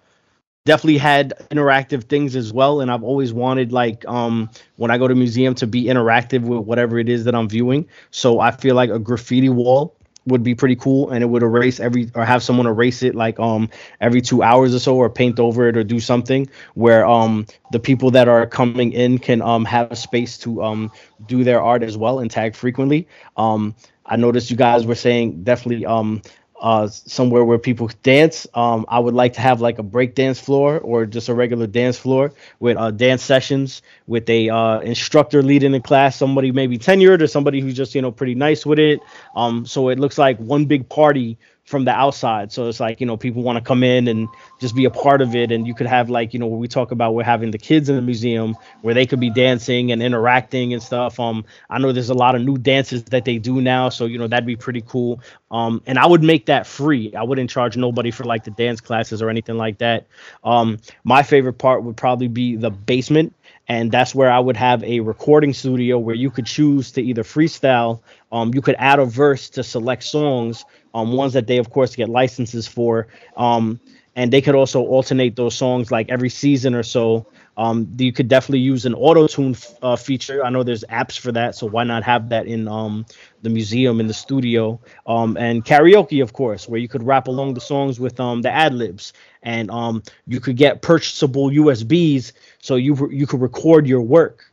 [0.65, 2.79] definitely had interactive things as well.
[2.79, 6.61] And I've always wanted like um when I go to museum to be interactive with
[6.61, 7.87] whatever it is that I'm viewing.
[8.11, 9.95] So I feel like a graffiti wall
[10.25, 13.37] would be pretty cool and it would erase every or have someone erase it like
[13.41, 17.45] um every two hours or so or paint over it or do something where um
[17.73, 20.89] the people that are coming in can um have a space to um
[21.27, 23.05] do their art as well and tag frequently
[23.35, 26.21] um i noticed you guys were saying definitely um
[26.63, 28.47] uh somewhere where people dance.
[28.55, 31.67] Um i would like to have like a break dance floor or just a regular
[31.67, 36.79] dance floor with uh dance sessions with a uh instructor leading the class somebody maybe
[36.79, 39.01] tenured or somebody who's just you know pretty nice with it.
[39.35, 42.51] Um so it looks like one big party from the outside.
[42.51, 44.27] So it's like you know people want to come in and
[44.59, 45.51] just be a part of it.
[45.51, 47.95] And you could have like you know we talk about we're having the kids in
[47.95, 51.19] the museum where they could be dancing and interacting and stuff.
[51.19, 54.17] Um i know there's a lot of new dances that they do now so you
[54.17, 55.21] know that'd be pretty cool.
[55.51, 57.13] Um and i would make that free.
[57.15, 60.07] I wouldn't charge nobody for like the dance classes or anything like that.
[60.43, 63.33] Um my favorite part would probably be the basement
[63.67, 67.23] and that's where I would have a recording studio where you could choose to either
[67.23, 68.01] freestyle,
[68.31, 71.95] um, you could add a verse to select songs, um, ones that they of course
[71.95, 73.79] get licenses for, um,
[74.15, 77.25] and they could also alternate those songs like every season or so.
[77.55, 80.43] Um, you could definitely use an auto tune uh, feature.
[80.43, 83.05] I know there's apps for that, so why not have that in um,
[83.43, 84.79] the museum in the studio?
[85.05, 88.51] Um, and karaoke, of course, where you could rap along the songs with um, the
[88.51, 89.13] ad libs,
[89.43, 94.45] and um, you could get purchasable USBs, so you you could record your work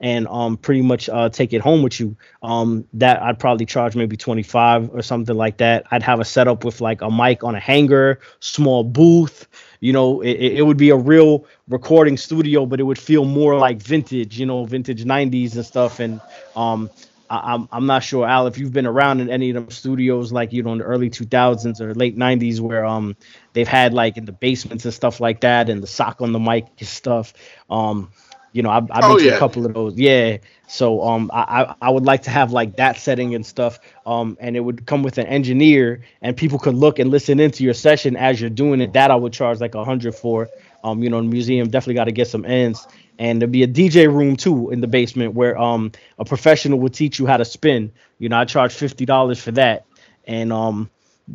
[0.00, 2.16] and um pretty much uh take it home with you.
[2.42, 5.86] Um that i'd probably charge maybe 25 or something like that.
[5.90, 9.48] I'd have a setup with like a mic on a hanger small booth
[9.80, 13.56] you know it, it would be a real recording studio but it would feel more
[13.58, 16.00] like vintage you know vintage 90s and stuff.
[16.00, 16.20] And
[16.56, 16.90] um
[17.30, 20.32] I, I'm I'm not sure, Al, if you've been around in any of them studios,
[20.32, 23.16] like you know, in the early 2000s or late 90s, where um
[23.52, 26.38] they've had like in the basements and stuff like that, and the sock on the
[26.38, 27.32] mic and stuff.
[27.70, 28.10] Um,
[28.54, 29.34] you know, I've, I've been Oh, to yeah.
[29.34, 29.96] a couple of those.
[29.98, 30.38] Yeah.
[30.66, 33.78] So um, I, I would like to have like that setting and stuff.
[34.06, 37.64] Um, and it would come with an engineer, and people could look and listen into
[37.64, 38.94] your session as you're doing it.
[38.94, 40.50] That I would charge like a hundred for.
[40.84, 42.88] Um, you know, the museum definitely got to get some ends.
[43.18, 46.94] And there'd be a DJ room too in the basement where um a professional would
[46.94, 47.92] teach you how to spin.
[48.18, 49.86] You know, I charge fifty dollars for that,
[50.26, 50.90] and um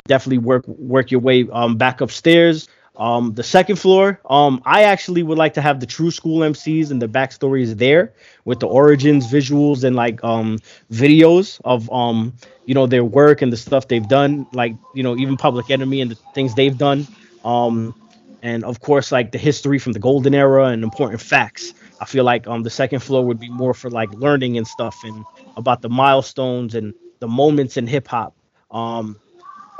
[0.08, 2.68] definitely work work your way um back upstairs.
[2.96, 6.90] Um, the second floor, um, I actually would like to have the true school MCs
[6.90, 8.14] and the backstories there
[8.44, 10.58] with the origins, visuals, and like um
[10.92, 12.34] videos of um
[12.66, 16.00] you know their work and the stuff they've done, like you know even Public Enemy
[16.00, 17.08] and the things they've done.
[17.44, 17.94] Um,
[18.42, 21.74] and of course like the history from the golden era and important facts.
[22.00, 25.04] I feel like um the second floor would be more for like learning and stuff
[25.04, 25.26] and
[25.56, 28.34] about the milestones and the moments in hip hop.
[28.70, 29.20] Um,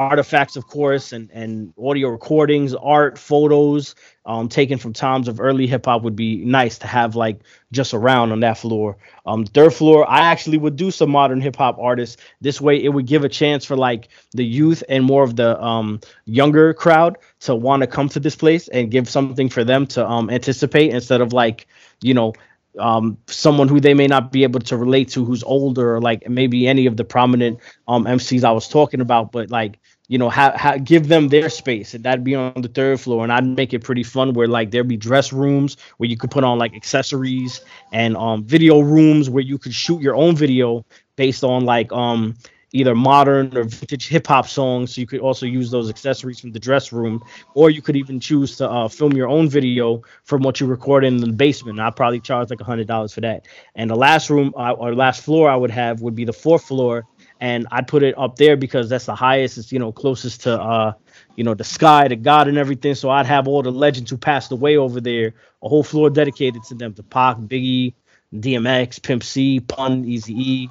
[0.01, 3.95] artifacts, of course, and and audio recordings, art, photos,
[4.25, 7.41] um, taken from times of early hip hop would be nice to have like
[7.71, 8.97] just around on that floor.
[9.27, 12.17] Um, third floor, I actually would do some modern hip hop artists.
[12.41, 15.63] This way, it would give a chance for like the youth and more of the
[15.63, 19.87] um younger crowd to want to come to this place and give something for them
[19.89, 21.67] to um anticipate instead of like
[22.01, 22.33] you know
[22.79, 26.29] um, someone who they may not be able to relate to who's older or like
[26.29, 29.79] maybe any of the prominent um, MCs I was talking about, but like
[30.11, 33.23] you know, ha- ha- give them their space, and that'd be on the third floor,
[33.23, 36.33] and I'd make it pretty fun where like there'd be dress rooms where you could
[36.33, 37.61] put on like accessories
[37.93, 40.85] and um video rooms where you could shoot your own video
[41.15, 42.35] based on like um
[42.73, 44.95] either modern or vintage hip hop songs.
[44.95, 47.23] So you could also use those accessories from the dress room,
[47.55, 51.05] or you could even choose to uh, film your own video from what you record
[51.05, 51.79] in the basement.
[51.79, 53.47] I'd probably charge like a hundred dollars for that.
[53.77, 56.65] And the last room uh, or last floor I would have would be the fourth
[56.65, 57.07] floor,
[57.41, 59.59] and I'd put it up there because that's the highest.
[59.59, 60.93] It's you know closest to uh
[61.37, 62.95] you know the sky, to God, and everything.
[62.95, 66.63] So I'd have all the legends who passed away over there, a whole floor dedicated
[66.65, 67.95] to them, to Pac, Biggie,
[68.35, 70.71] DMX, Pimp C, Pun, Easy E,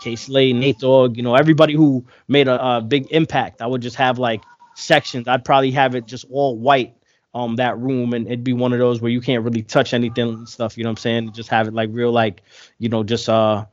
[0.00, 1.16] Kay Slay, Nate Dogg.
[1.16, 3.60] You know everybody who made a, a big impact.
[3.60, 4.42] I would just have like
[4.74, 5.28] sections.
[5.28, 6.94] I'd probably have it just all white
[7.34, 10.28] um that room and it'd be one of those where you can't really touch anything
[10.28, 12.42] and stuff you know what i'm saying just have it like real like
[12.78, 13.66] you know just uh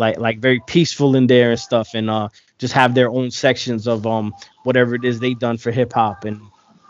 [0.00, 2.28] like like very peaceful in there and stuff and uh
[2.58, 4.34] just have their own sections of um
[4.64, 6.40] whatever it is they done for hip hop and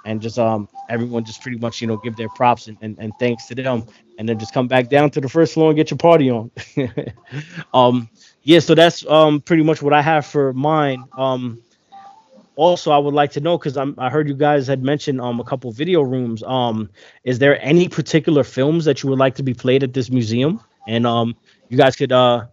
[0.05, 3.13] and just um everyone just pretty much you know give their props and, and, and
[3.19, 3.85] thanks to them.
[4.19, 6.51] And then just come back down to the first floor and get your party on.
[7.75, 8.09] Um
[8.43, 11.05] yeah so that's um pretty much what i have for mine.
[11.17, 11.61] Um
[12.57, 15.41] also i would like to know because i'm i heard you guys had mentioned um
[15.41, 16.43] a couple video rooms.
[16.43, 16.91] Um
[17.25, 20.61] is there any particular films that you would like to be played at this museum?
[20.87, 21.37] And um
[21.69, 22.47] you guys could uh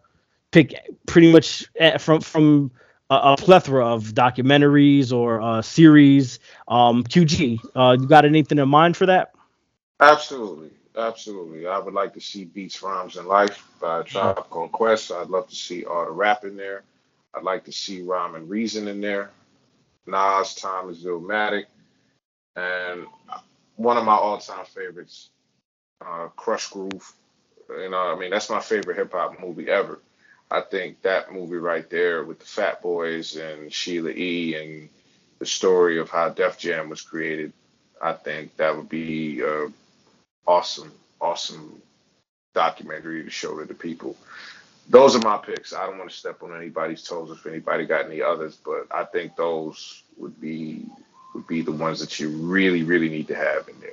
[0.51, 0.73] pick
[1.05, 2.71] pretty much eh, from from
[3.09, 6.39] a, a plethora of documentaries or uh, series.
[6.67, 9.33] Um, QG, uh, you got anything in mind for that?
[9.99, 11.67] Absolutely, absolutely.
[11.67, 15.11] I would like to see Beats, Rhymes, and Life by Tribe Called Quest.
[15.11, 16.83] I'd love to see all the rap in there.
[17.33, 19.31] I'd like to see Rhyme and Reason in there.
[20.05, 21.65] Nas, Time is Illmatic,
[22.55, 23.05] and
[23.75, 25.29] one of my all-time favorites,
[26.01, 27.13] uh, Krush Groove.
[27.69, 29.99] You know, I mean, that's my favorite hip hop movie ever.
[30.49, 34.55] I think that movie right there with the Fat Boys and Sheila E.
[34.55, 34.89] and
[35.39, 37.53] the story of how Def Jam was created,
[38.01, 39.67] I think that would be a
[40.45, 41.81] awesome, awesome
[42.53, 44.15] documentary to show to the people.
[44.89, 45.73] Those are my picks.
[45.73, 49.03] I don't want to step on anybody's toes if anybody got any others, but I
[49.03, 50.85] think those would be
[51.33, 53.91] would be the ones that you really, really need to have in there.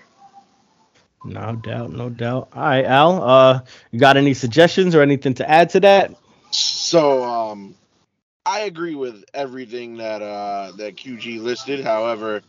[1.24, 2.48] No doubt, no doubt.
[2.54, 3.22] All right, Al.
[3.22, 6.14] Uh, you got any suggestions or anything to add to that?
[6.54, 7.74] So um,
[8.46, 11.84] I agree with everything that uh, that QG listed.
[11.84, 12.42] However,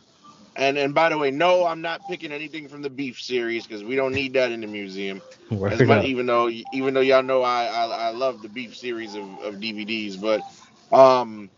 [0.54, 3.82] and and by the way, no, I'm not picking anything from the Beef series because
[3.82, 5.22] we don't need that in the museum.
[5.68, 9.14] As much, even though even though y'all know I I, I love the Beef series
[9.14, 10.42] of, of DVDs, but
[10.96, 11.50] um,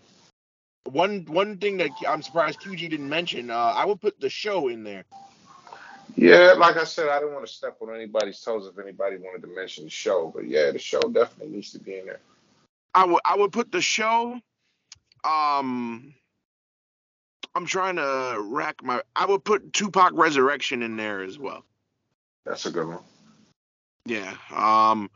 [0.84, 4.68] one one thing that I'm surprised QG didn't mention, uh, I would put the show
[4.68, 5.04] in there.
[6.16, 9.42] Yeah, like I said, I didn't want to step on anybody's toes if anybody wanted
[9.42, 12.20] to mention the show, but yeah, the show definitely needs to be in there.
[12.94, 14.40] I would I would put the show.
[15.24, 16.14] Um,
[17.54, 19.02] I'm trying to rack my.
[19.16, 21.64] I would put Tupac Resurrection in there as well.
[22.44, 23.00] That's a good one.
[24.06, 24.34] Yeah.
[24.54, 25.10] Um,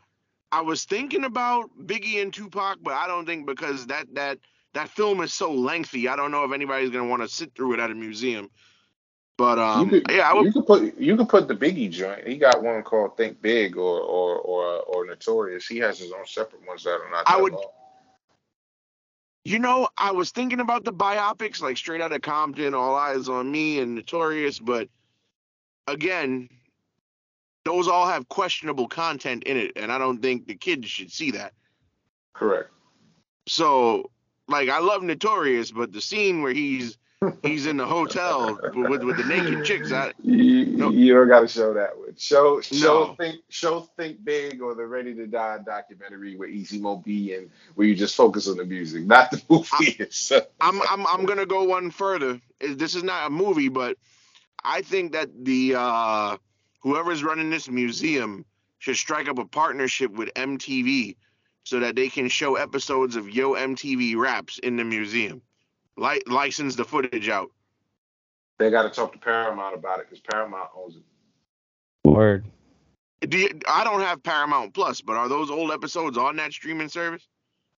[0.51, 4.37] I was thinking about Biggie and Tupac, but I don't think because that that
[4.73, 6.07] that film is so lengthy.
[6.07, 8.49] I don't know if anybody's gonna want to sit through it at a museum.
[9.37, 10.45] But um, could, yeah, I would.
[10.45, 12.27] You could put you could put the Biggie joint.
[12.27, 15.65] He got one called Think Big or or or or Notorious.
[15.65, 17.23] He has his own separate ones that are not.
[17.25, 17.53] I would.
[17.53, 17.65] Long.
[19.45, 23.51] You know, I was thinking about the biopics, like Straight Outta Compton, All Eyes on
[23.51, 24.87] Me, and Notorious, but
[25.87, 26.47] again,
[27.65, 31.31] those all have questionable content in it, and I don't think the kids should see
[31.31, 31.53] that.
[32.33, 32.69] Correct.
[33.47, 34.11] So,
[34.47, 36.97] like, I love Notorious, but the scene where he's
[37.43, 39.91] he's in the hotel with with the naked chicks.
[39.91, 40.89] I, you, no.
[40.89, 42.15] you don't got to show that one.
[42.17, 43.15] Show show No.
[43.15, 47.49] think show think big or the Ready to Die documentary with Easy Mo Bee and
[47.75, 50.45] where you just focus on the music, not the movie itself.
[50.61, 52.39] I'm I'm I'm gonna go one further.
[52.59, 53.97] This is not a movie, but
[54.63, 56.37] I think that the uh,
[56.81, 58.45] whoever's running this museum
[58.79, 61.15] should strike up a partnership with MTV
[61.63, 65.41] so that they can show episodes of Yo MTV Raps in the museum.
[65.97, 67.51] Li- license the footage out.
[68.59, 71.03] They got to talk to Paramount about it because Paramount owns it.
[72.07, 72.45] Word.
[73.21, 76.89] Do you, I don't have Paramount Plus, but are those old episodes on that streaming
[76.89, 77.27] service?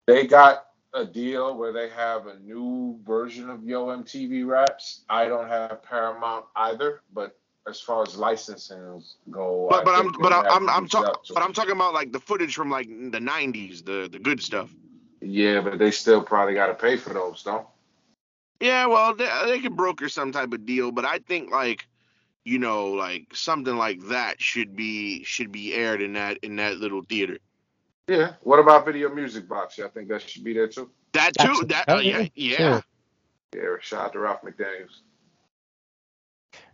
[0.06, 5.02] They got a deal where they have a new version of Yo MTV Raps.
[5.08, 7.36] I don't have Paramount either, but
[7.68, 11.42] as far as licensing go, But I but I'm but I'm I'm, I'm talking but.
[11.42, 14.70] I'm talking about like the footage from like the '90s, the the good stuff.
[15.20, 17.66] Yeah, but they still probably got to pay for those, though.
[18.64, 21.86] Yeah, well, they, they could broker some type of deal, but I think like
[22.44, 26.78] you know like something like that should be should be aired in that in that
[26.78, 27.38] little theater.
[28.08, 28.32] Yeah.
[28.40, 29.76] What about Video Music Box?
[29.76, 30.90] Yeah, I think that should be there too.
[31.12, 31.44] That too.
[31.48, 31.68] Absolutely.
[31.68, 32.56] That Oh, uh, yeah yeah, yeah.
[32.56, 32.82] sure.
[33.54, 33.76] Yeah.
[33.80, 35.00] Shout out to Ralph McDaniels.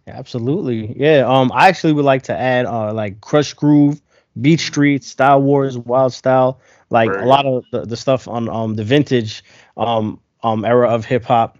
[0.07, 0.95] Absolutely.
[0.97, 1.25] Yeah.
[1.27, 4.01] Um, I actually would like to add uh like Krush Groove,
[4.41, 6.61] Beat Street, Style Wars, Wild Style,
[6.91, 9.45] like Very a lot of the, the stuff on um the vintage
[9.77, 11.59] um um era of hip hop.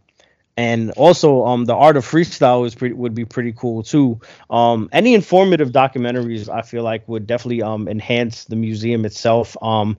[0.61, 4.21] And also um the art of freestyle is pretty would be pretty cool too.
[4.51, 9.57] Um any informative documentaries I feel like would definitely um enhance the museum itself.
[9.63, 9.97] Um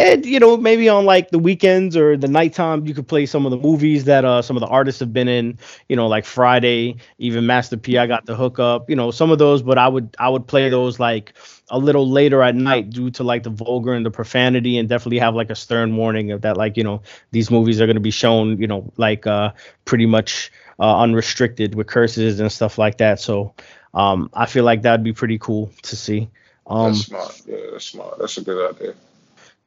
[0.00, 3.44] and you know maybe on like the weekends or the nighttime you could play some
[3.44, 6.24] of the movies that uh some of the artists have been in you know like
[6.24, 9.86] friday even master p i got the hookup you know some of those but i
[9.88, 11.34] would i would play those like
[11.70, 15.18] a little later at night due to like the vulgar and the profanity and definitely
[15.18, 18.00] have like a stern warning of that like you know these movies are going to
[18.00, 19.50] be shown you know like uh
[19.84, 23.54] pretty much uh, unrestricted with curses and stuff like that so
[23.94, 26.28] um i feel like that'd be pretty cool to see
[26.66, 27.42] um That's smart.
[27.46, 28.18] Yeah, that's smart.
[28.18, 28.94] That's a good idea.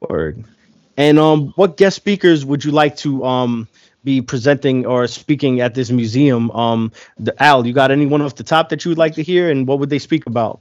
[0.08, 0.44] Word.
[0.96, 3.68] And um, what guest speakers would you like to um
[4.04, 6.50] be presenting or speaking at this museum?
[6.50, 9.50] Um, the, Al, you got anyone off the top that you would like to hear,
[9.50, 10.60] and what would they speak about?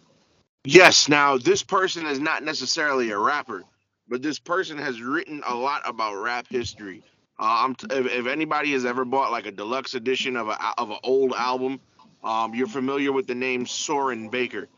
[0.65, 1.09] Yes.
[1.09, 3.63] Now this person is not necessarily a rapper,
[4.07, 7.03] but this person has written a lot about rap history.
[7.37, 10.91] Uh, t- if, if anybody has ever bought like a deluxe edition of a of
[10.91, 11.79] an old album,
[12.23, 14.69] um, you're familiar with the name Soren Baker.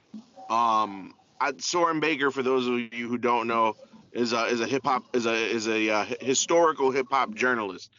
[0.49, 3.76] Um, I, Soren Baker, for those of you who don't know,
[4.16, 7.91] is a is a hip hop is a is a uh, historical hip hop journalist.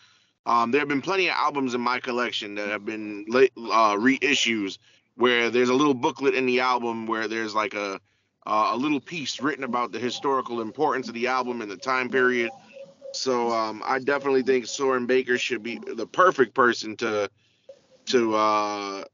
[0.47, 3.97] Um, there have been plenty of albums in my collection that have been late, uh,
[3.97, 4.79] reissues
[5.17, 8.01] where there's a little booklet in the album where there's like a
[8.47, 12.09] uh, a little piece written about the historical importance of the album and the time
[12.09, 12.51] period.
[13.13, 17.29] So um, I definitely think Soren Baker should be the perfect person to
[18.07, 19.05] to uh,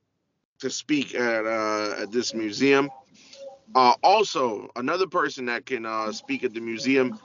[0.60, 2.90] to speak at uh, at this museum.
[3.74, 7.18] Uh, also, another person that can uh, speak at the museum,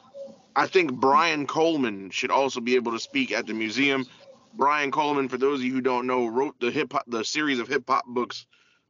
[0.56, 4.06] I think Brian Coleman should also be able to speak at the museum.
[4.54, 7.60] Brian Coleman, for those of you who don't know, wrote the hip hop the series
[7.60, 8.46] of hip hop books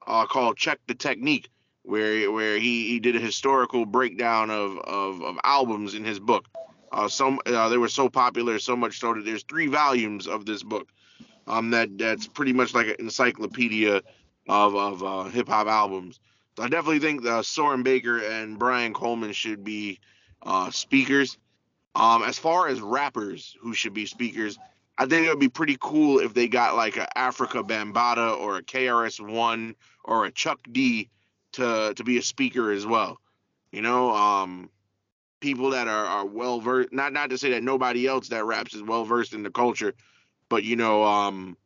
[0.05, 1.49] uh, called Check the Technique,
[1.83, 6.45] where where he, he did a historical breakdown of, of, of albums in his book.
[6.91, 10.45] Uh, some uh, they were so popular, so much so that there's three volumes of
[10.45, 10.87] this book.
[11.47, 14.01] Um, that that's pretty much like an encyclopedia
[14.47, 16.19] of of uh, hip hop albums.
[16.59, 19.99] I definitely think Soren Baker and Brian Coleman should be
[20.41, 21.37] uh, speakers.
[21.95, 24.57] Um, as far as rappers who should be speakers,
[24.97, 28.57] I think it would be pretty cool if they got like a Afrika Bambaataa or
[28.57, 31.09] a KRS One or a Chuck D
[31.53, 33.19] to to be a speaker as well.
[33.71, 34.69] You know, um,
[35.39, 36.91] people that are, are well versed.
[36.91, 39.93] Not not to say that nobody else that raps is well versed in the culture,
[40.49, 41.57] but you know, um,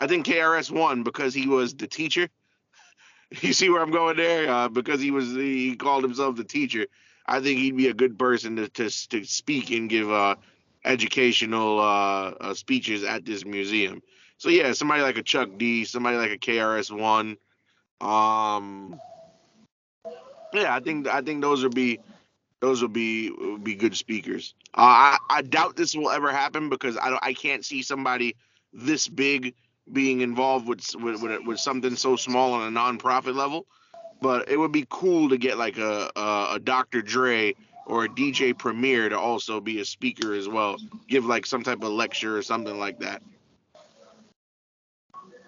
[0.00, 2.28] I think KRS One because he was the teacher.
[3.42, 4.50] You see where I'm going there?
[4.50, 6.86] Uh, because he was he called himself the teacher.
[7.26, 10.36] I think he'd be a good person to to, to speak and give uh,
[10.84, 14.02] educational uh, uh, speeches at this museum.
[14.38, 17.36] So yeah, somebody like a Chuck D, somebody like a KRS One.
[18.00, 18.98] Um,
[20.52, 22.00] yeah, I think I think those would be
[22.60, 24.54] those would be would be good speakers.
[24.74, 28.36] Uh, I I doubt this will ever happen because I don't I can't see somebody
[28.72, 29.54] this big
[29.92, 33.66] being involved with with with, with something so small on a nonprofit level.
[34.20, 37.02] But it would be cool to get like a a, a Dr.
[37.02, 37.54] Dre
[37.86, 40.76] or a DJ Premier to also be a speaker as well,
[41.08, 43.22] give like some type of lecture or something like that.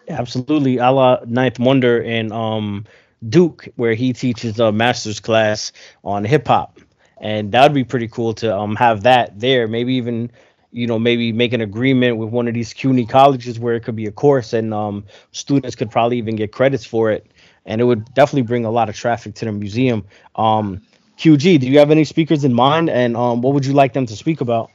[0.08, 2.84] Absolutely, a la Ninth Wonder and um
[3.28, 5.72] Duke, where he teaches a master's class
[6.02, 6.80] on hip hop,
[7.18, 9.68] and that would be pretty cool to um have that there.
[9.68, 10.30] Maybe even
[10.72, 13.96] you know maybe make an agreement with one of these CUNY colleges where it could
[13.96, 17.26] be a course and um students could probably even get credits for it,
[17.66, 20.04] and it would definitely bring a lot of traffic to the museum.
[20.36, 20.80] Um,
[21.18, 24.06] QG, do you have any speakers in mind, and um what would you like them
[24.06, 24.70] to speak about?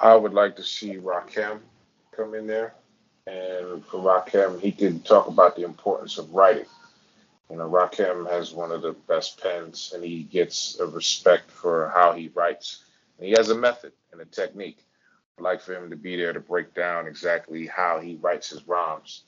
[0.00, 1.60] I would like to see Rakim
[2.16, 2.74] come in there.
[3.26, 6.66] And for Rakim, he can talk about the importance of writing.
[7.50, 11.90] You know, Rakim has one of the best pens and he gets a respect for
[11.94, 12.84] how he writes.
[13.18, 14.78] And he has a method and a technique.
[15.36, 18.66] I'd like for him to be there to break down exactly how he writes his
[18.66, 19.22] rhymes.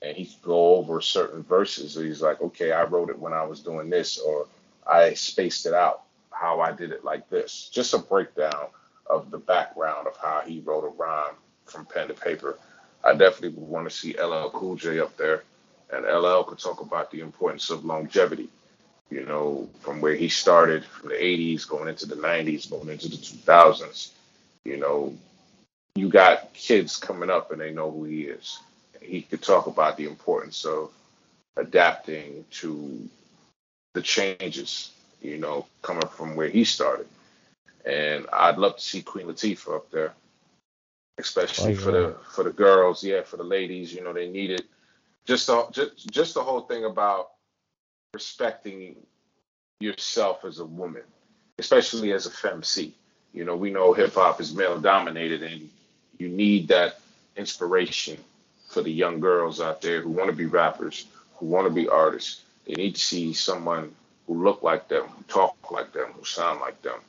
[0.00, 1.94] And he could go over certain verses.
[1.94, 4.46] He's like, okay, I wrote it when I was doing this, or
[4.86, 7.70] I spaced it out, how I did it like this.
[7.72, 8.66] Just a breakdown
[9.06, 11.34] of the background of how he wrote a rhyme
[11.66, 12.58] from pen to paper.
[13.04, 15.44] I definitely would want to see LL Cool J up there,
[15.92, 18.48] and LL could talk about the importance of longevity.
[19.10, 23.08] You know, from where he started from the 80s, going into the 90s, going into
[23.08, 24.12] the 2000s.
[24.64, 25.14] You know,
[25.94, 28.58] you got kids coming up and they know who he is.
[29.00, 30.90] He could talk about the importance of
[31.56, 33.08] adapting to
[33.94, 37.06] the changes, you know, coming from where he started.
[37.84, 40.12] And I'd love to see Queen Latifah up there,
[41.18, 43.92] especially Oh, for the for the girls, yeah, for the ladies.
[43.92, 44.62] You know, they need it.
[45.26, 47.32] Just the just just the whole thing about
[48.14, 48.96] respecting
[49.80, 51.02] yourself as a woman,
[51.58, 52.92] especially as a femc.
[53.32, 55.70] You know, we know hip hop is male dominated, and
[56.18, 57.00] you need that
[57.36, 58.18] inspiration
[58.68, 61.06] for the young girls out there who want to be rappers,
[61.36, 62.42] who want to be artists.
[62.66, 63.94] They need to see someone
[64.26, 67.00] who look like them, who talk like them, who sound like them,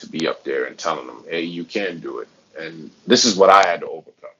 [0.00, 3.36] to be up there and telling them, "Hey, you can do it." And this is
[3.36, 4.30] what I had to overcome.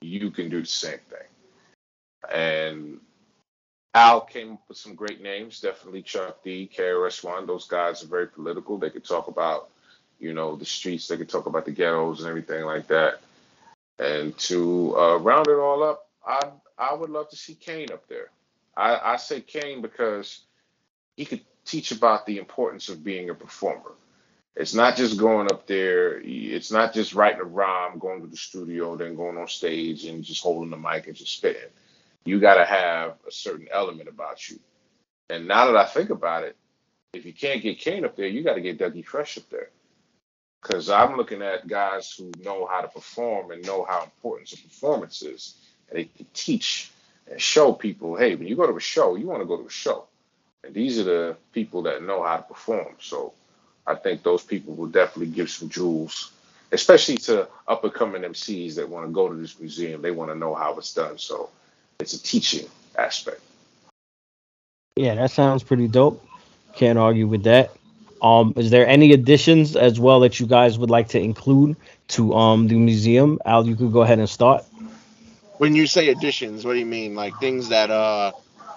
[0.00, 1.28] You can do the same thing.
[2.32, 3.00] And
[3.94, 5.60] Al came up with some great names.
[5.60, 7.46] Definitely Chuck D, KRS-One.
[7.46, 8.78] Those guys are very political.
[8.78, 9.68] They could talk about,
[10.22, 11.08] you know, the streets.
[11.08, 13.20] They could talk about the ghettos and everything like that.
[13.98, 16.40] And to uh, round it all up, I
[16.78, 18.30] I would love to see Kane up there.
[18.76, 20.40] I, I say Kane because
[21.16, 23.92] he could teach about the importance of being a performer.
[24.54, 26.20] It's not just going up there.
[26.22, 30.22] It's not just writing a rhyme, going to the studio, then going on stage and
[30.22, 31.70] just holding the mic and just spitting.
[32.24, 34.60] You got to have a certain element about you.
[35.30, 36.56] And now that I think about it,
[37.12, 39.70] if you can't get Kane up there, you got to get Dougie Fresh up there.
[40.62, 44.56] Because I'm looking at guys who know how to perform and know how important a
[44.56, 45.54] performance is.
[45.90, 46.90] And they can teach
[47.28, 49.66] and show people, hey, when you go to a show, you want to go to
[49.66, 50.04] a show.
[50.64, 52.94] And these are the people that know how to perform.
[53.00, 53.32] So
[53.86, 56.30] I think those people will definitely give some jewels,
[56.70, 60.00] especially to up and coming MCs that want to go to this museum.
[60.00, 61.18] They want to know how it's done.
[61.18, 61.50] So
[61.98, 63.40] it's a teaching aspect.
[64.94, 66.24] Yeah, that sounds pretty dope.
[66.76, 67.72] Can't argue with that.
[68.22, 71.76] Um, is there any additions as well that you guys would like to include
[72.08, 73.38] to um the museum?
[73.44, 74.64] Al, you could go ahead and start.
[75.58, 77.14] When you say additions, what do you mean?
[77.14, 78.32] Like things that uh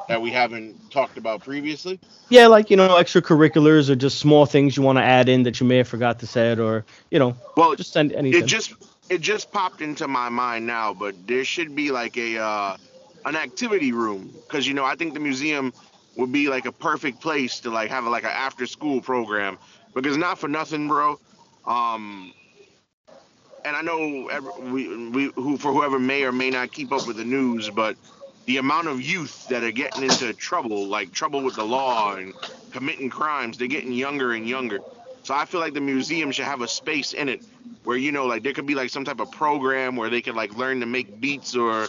[0.07, 1.99] that we haven't talked about previously?
[2.29, 5.59] Yeah, like you know, extracurriculars or just small things you want to add in that
[5.59, 8.41] you may have forgot to say, it or you know, Well, just send anything.
[8.41, 8.73] it just
[9.09, 12.77] it just popped into my mind now, but there should be like a uh
[13.25, 15.73] an activity room because you know I think the museum
[16.15, 19.57] would be like a perfect place to like have like an after school program
[19.93, 21.19] because not for nothing, bro.
[21.65, 22.33] Um,
[23.63, 27.07] and I know every, we we who for whoever may or may not keep up
[27.07, 27.97] with the news, but
[28.45, 32.33] the amount of youth that are getting into trouble, like trouble with the law and
[32.71, 34.79] committing crimes, they're getting younger and younger.
[35.23, 37.43] So I feel like the museum should have a space in it
[37.83, 40.35] where you know like there could be like some type of program where they could
[40.35, 41.87] like learn to make beats or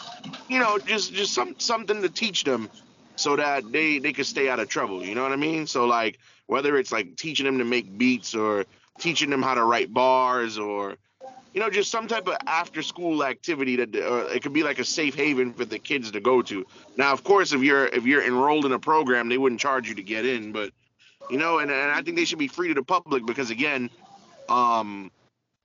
[0.48, 2.70] you know just just some something to teach them
[3.16, 5.66] so that they they could stay out of trouble you know what i mean?
[5.66, 8.66] So like whether it's like teaching them to make beats or
[8.98, 10.96] teaching them how to write bars or
[11.52, 14.78] you know just some type of after school activity that uh, it could be like
[14.78, 16.66] a safe haven for the kids to go to.
[16.96, 19.94] Now of course if you're if you're enrolled in a program they wouldn't charge you
[19.96, 20.70] to get in but
[21.30, 23.90] you know and, and i think they should be free to the public because again
[24.48, 25.10] um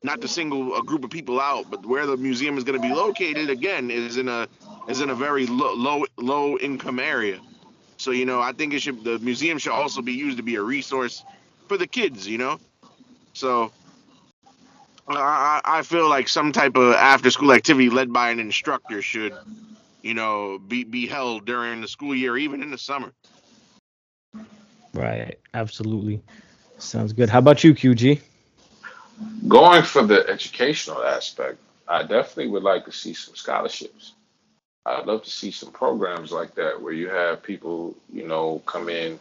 [0.04, 2.88] not to single a group of people out, but where the museum is going to
[2.88, 4.47] be located again is in a
[4.88, 7.39] is in a very low low, low income area.
[7.97, 10.56] So you know, I think it should the museum should also be used to be
[10.56, 11.24] a resource
[11.68, 12.28] for the kids.
[12.28, 12.60] You know,
[13.34, 13.72] so
[15.08, 19.02] I I I feel like some type of after school activity led by an instructor
[19.02, 19.34] should
[20.02, 23.12] you know be be held during the school year, even in the summer.
[24.93, 25.38] right.
[25.54, 26.22] Absolutely.
[26.80, 27.30] Sounds good.
[27.30, 28.20] How about you, QG?
[29.47, 31.57] Going for the educational aspect,
[31.88, 34.13] I definitely would like to see some scholarships.
[34.86, 38.89] I'd love to see some programs like that where you have people, you know, come
[38.89, 39.19] in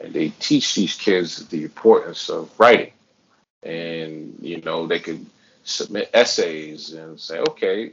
[0.00, 2.92] and they teach these kids the importance of writing.
[3.62, 5.24] And, you know, they could
[5.64, 7.92] submit essays and say, okay,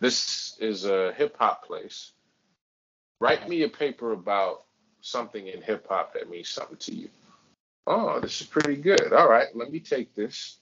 [0.00, 2.12] this is a hip hop place.
[3.20, 4.64] Write me a paper about
[5.00, 7.08] something in hip hop that means something to you.
[7.86, 9.12] Oh, this is pretty good.
[9.12, 10.58] All right, let me take this.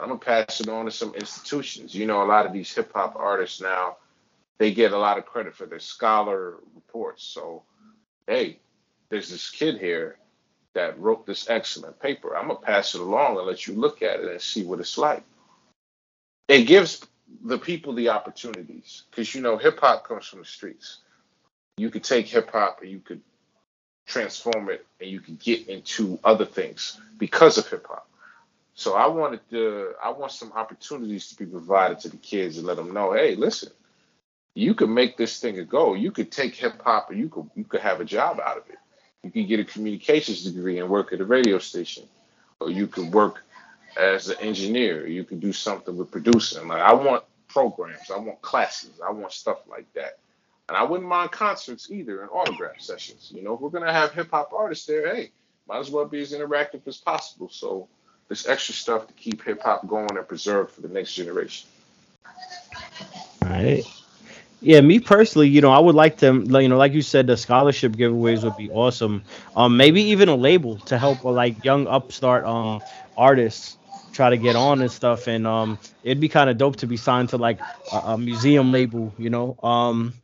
[0.00, 1.94] I'm gonna pass it on to some institutions.
[1.94, 3.96] You know, a lot of these hip hop artists now,
[4.58, 7.22] they get a lot of credit for their scholar reports.
[7.22, 7.62] So,
[8.26, 8.58] hey,
[9.08, 10.18] there's this kid here
[10.74, 12.36] that wrote this excellent paper.
[12.36, 14.98] I'm gonna pass it along and let you look at it and see what it's
[14.98, 15.22] like.
[16.48, 17.06] It gives
[17.42, 20.98] the people the opportunities because you know hip hop comes from the streets.
[21.76, 23.20] You could take hip hop and you could
[24.06, 28.08] transform it and you could get into other things because of hip hop.
[28.74, 32.66] So I wanted to, I want some opportunities to be provided to the kids and
[32.66, 33.70] let them know, hey, listen,
[34.54, 35.94] you could make this thing a go.
[35.94, 38.68] You could take hip hop and you could you could have a job out of
[38.68, 38.78] it.
[39.22, 42.04] You could get a communications degree and work at a radio station,
[42.60, 43.42] or you could work
[43.96, 45.06] as an engineer.
[45.06, 46.68] You could do something with producing.
[46.68, 50.18] Like I want programs, I want classes, I want stuff like that.
[50.68, 53.30] And I wouldn't mind concerts either and autograph sessions.
[53.34, 55.30] You know, if we're gonna have hip hop artists there, hey,
[55.68, 57.48] might as well be as interactive as possible.
[57.48, 57.88] So
[58.28, 61.68] there's extra stuff to keep hip hop going and preserved for the next generation.
[63.42, 63.84] Right.
[64.60, 67.36] Yeah, me personally, you know, I would like to, you know, like you said, the
[67.36, 69.22] scholarship giveaways would be awesome.
[69.54, 72.80] Um, maybe even a label to help uh, like young upstart um
[73.16, 73.76] artists
[74.12, 75.26] try to get on and stuff.
[75.26, 77.60] And um, it'd be kind of dope to be signed to like
[77.92, 79.56] a, a museum label, you know.
[79.62, 80.14] Um,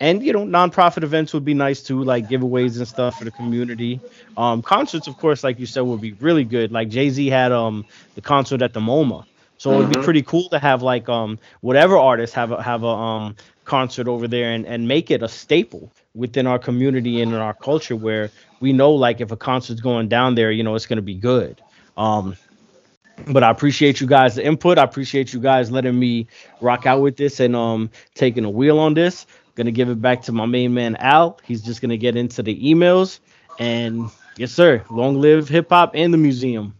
[0.00, 3.30] and you know, nonprofit events would be nice too, like giveaways and stuff for the
[3.32, 4.02] community.
[4.36, 6.72] Um, concerts, of course, like you said, would be really good.
[6.72, 9.24] Like Jay Z had um the concert at the MoMA.
[9.58, 9.98] So it'd be Mhm.
[9.98, 14.26] pretty cool to have like um whatever artists have a have a um concert over
[14.28, 18.32] there and, and make it a staple within our community and in our culture where
[18.60, 21.62] we know like if a concert's going down there, you know, it's gonna be good.
[21.96, 22.36] Um
[23.32, 24.78] but I appreciate you guys the input.
[24.78, 26.26] I appreciate you guys letting me
[26.60, 29.26] rock out with this and um taking a wheel on this.
[29.58, 31.40] Gonna give it back to my main man Al.
[31.44, 33.18] He's just gonna get into the emails
[33.58, 36.76] and yes sir, long live hip hop and the museum.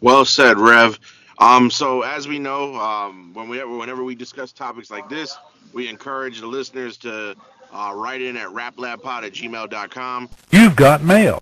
[0.00, 0.98] Well said, Rev.
[1.38, 5.38] Um, so as we know, um, when we whenever we discuss topics like this,
[5.72, 7.36] we encourage the listeners to
[7.72, 10.30] uh, write in at raplabpod at gmail.com.
[10.50, 11.40] You've got mail.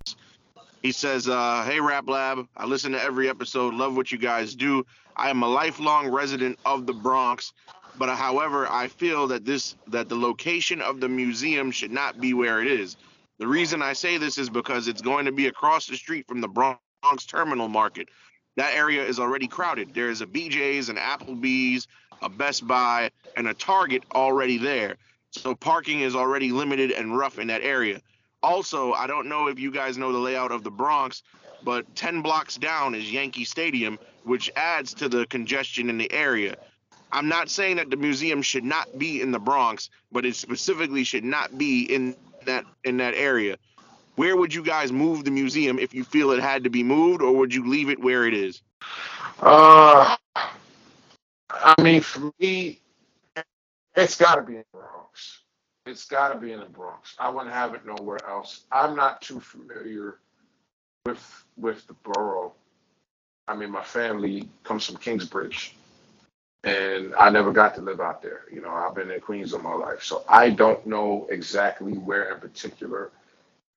[0.82, 3.72] He says, uh, Hey, Rap Lab, I listen to every episode.
[3.72, 4.84] Love what you guys do.
[5.16, 7.54] I am a lifelong resident of the Bronx,
[7.98, 12.20] but uh, however, I feel that this that the location of the museum should not
[12.20, 12.96] be where it is.
[13.38, 16.40] The reason I say this is because it's going to be across the street from
[16.40, 16.80] the Bronx
[17.26, 18.08] Terminal Market.
[18.56, 19.94] That area is already crowded.
[19.94, 21.88] There is a BJ's, an Applebee's,
[22.20, 24.96] a Best Buy, and a Target already there.
[25.30, 28.02] So parking is already limited and rough in that area.
[28.42, 31.22] Also, I don't know if you guys know the layout of the Bronx,
[31.62, 36.56] but 10 blocks down is Yankee Stadium, which adds to the congestion in the area.
[37.12, 41.04] I'm not saying that the museum should not be in the Bronx, but it specifically
[41.04, 42.14] should not be in
[42.46, 43.56] that in that area.
[44.16, 47.22] Where would you guys move the museum if you feel it had to be moved,
[47.22, 48.60] or would you leave it where it is?
[49.40, 50.16] Uh,
[51.50, 52.80] I mean, for me,
[53.96, 55.40] it's got to be in the Bronx.
[55.86, 57.14] It's got to be in the Bronx.
[57.18, 58.64] I wouldn't have it nowhere else.
[58.70, 60.18] I'm not too familiar
[61.06, 62.52] with with the borough.
[63.48, 65.74] I mean, my family comes from Kingsbridge,
[66.64, 68.42] and I never got to live out there.
[68.52, 72.34] You know, I've been in Queens all my life, so I don't know exactly where
[72.34, 73.10] in particular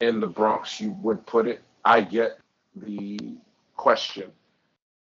[0.01, 1.61] in the Bronx you would put it.
[1.85, 2.39] I get
[2.75, 3.37] the
[3.75, 4.31] question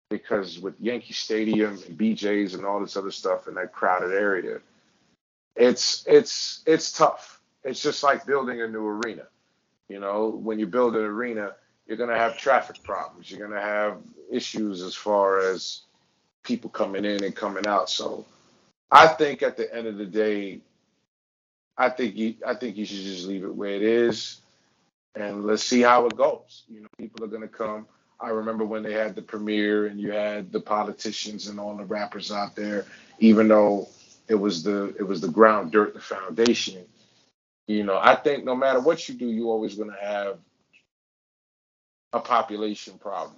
[0.09, 4.61] because with Yankee Stadium and BJ's and all this other stuff in that crowded area,
[5.55, 7.41] it's it's it's tough.
[7.65, 9.25] It's just like building a new arena.
[9.89, 11.55] You know, when you build an arena,
[11.87, 13.31] you're gonna have traffic problems.
[13.31, 13.99] You're gonna have
[14.31, 15.83] issues as far as
[16.47, 17.91] people coming in and coming out.
[17.91, 18.25] So
[18.91, 20.61] I think at the end of the day,
[21.77, 24.41] I think you I think you should just leave it where it is
[25.15, 26.65] and let's see how it goes.
[26.69, 27.87] You know, people are gonna come.
[28.21, 31.85] I remember when they had the premiere and you had the politicians and all the
[31.85, 32.87] rappers out there,
[33.19, 33.89] even though
[34.29, 36.85] it was the it was the ground dirt, the foundation.
[37.67, 40.39] You know, I think no matter what you do, you're always gonna have
[42.13, 43.37] a population problem.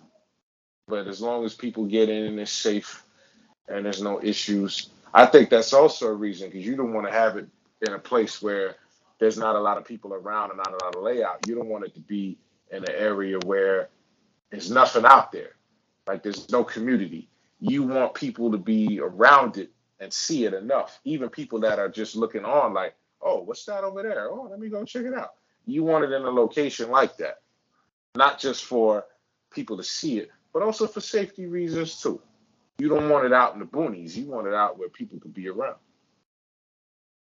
[0.89, 3.05] But as long as people get in and it's safe
[3.69, 7.13] and there's no issues, I think that's also a reason because you don't want to
[7.13, 7.49] have it
[7.87, 8.77] in a place where
[9.19, 11.47] there's not a lot of people around and not a lot of layout.
[11.47, 12.39] You don't want it to be
[12.71, 13.91] in an area where
[14.51, 15.53] there's nothing out there.
[16.07, 17.29] Like there's no community.
[17.61, 19.71] You want people to be around it
[20.01, 21.01] and see it enough.
[21.05, 24.31] Even people that are just looking on, like, oh, what's that over there?
[24.31, 25.35] Oh, let me go check it out.
[25.67, 27.41] You want it in a location like that,
[28.15, 29.05] not just for
[29.51, 32.21] people to see it, but also for safety reasons too.
[32.79, 34.17] You don't want it out in the boonies.
[34.17, 35.77] You want it out where people could be around.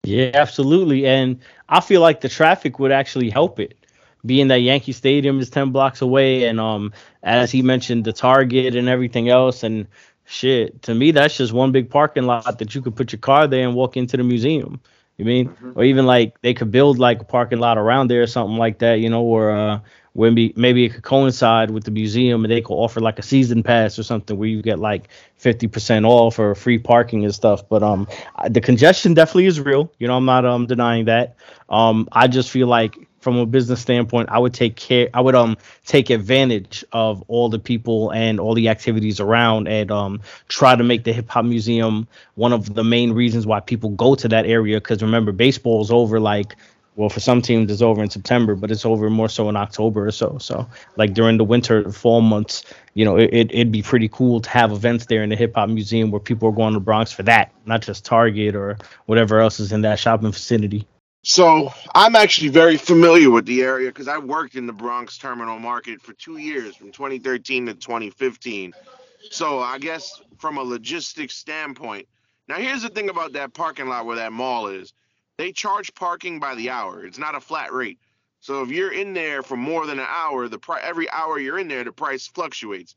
[0.04, 1.06] Yeah, absolutely.
[1.06, 3.76] And I feel like the traffic would actually help it.
[4.24, 6.92] Being that Yankee Stadium is 10 blocks away and um
[7.22, 9.86] as he mentioned the Target and everything else and
[10.24, 13.48] shit, to me that's just one big parking lot that you could put your car
[13.48, 14.80] there and walk into the museum.
[15.18, 15.48] You mean?
[15.48, 15.76] Mhm.
[15.76, 18.78] Or even like they could build like a parking lot around there or something like
[18.78, 19.80] that, you know, or uh
[20.14, 23.62] maybe maybe it could coincide with the museum and they could offer like a season
[23.62, 25.08] pass or something where you get like
[25.38, 27.68] 50% off or free parking and stuff.
[27.68, 28.06] But um
[28.50, 29.92] the congestion definitely is real.
[29.98, 31.36] You know, I'm not um denying that.
[31.68, 35.08] Um I just feel like from a business standpoint, I would take care.
[35.14, 35.56] I would um
[35.86, 40.84] take advantage of all the people and all the activities around, and um try to
[40.84, 44.44] make the hip hop museum one of the main reasons why people go to that
[44.46, 44.78] area.
[44.78, 46.56] Because remember, baseball's over like.
[46.94, 50.06] Well, for some teams, it's over in September, but it's over more so in October
[50.06, 50.36] or so.
[50.38, 54.40] So, like during the winter, fall months, you know, it, it, it'd be pretty cool
[54.40, 57.10] to have events there in the hip hop museum where people are going to Bronx
[57.10, 58.76] for that, not just Target or
[59.06, 60.86] whatever else is in that shopping vicinity.
[61.24, 65.58] So I'm actually very familiar with the area because I worked in the Bronx terminal
[65.58, 68.74] market for two years, from 2013 to 2015.
[69.30, 72.08] So I guess from a logistics standpoint,
[72.48, 74.92] now here's the thing about that parking lot where that mall is.
[75.38, 77.04] They charge parking by the hour.
[77.04, 77.98] It's not a flat rate.
[78.40, 81.58] So if you're in there for more than an hour, the pri- every hour you're
[81.58, 82.94] in there, the price fluctuates.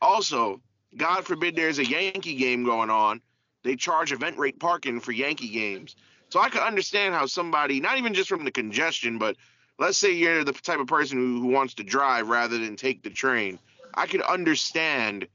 [0.00, 0.60] Also,
[0.96, 3.20] God forbid there's a Yankee game going on,
[3.64, 5.96] they charge event rate parking for Yankee games.
[6.28, 9.36] So I could understand how somebody, not even just from the congestion, but
[9.78, 13.02] let's say you're the type of person who, who wants to drive rather than take
[13.02, 13.58] the train.
[13.94, 15.26] I could understand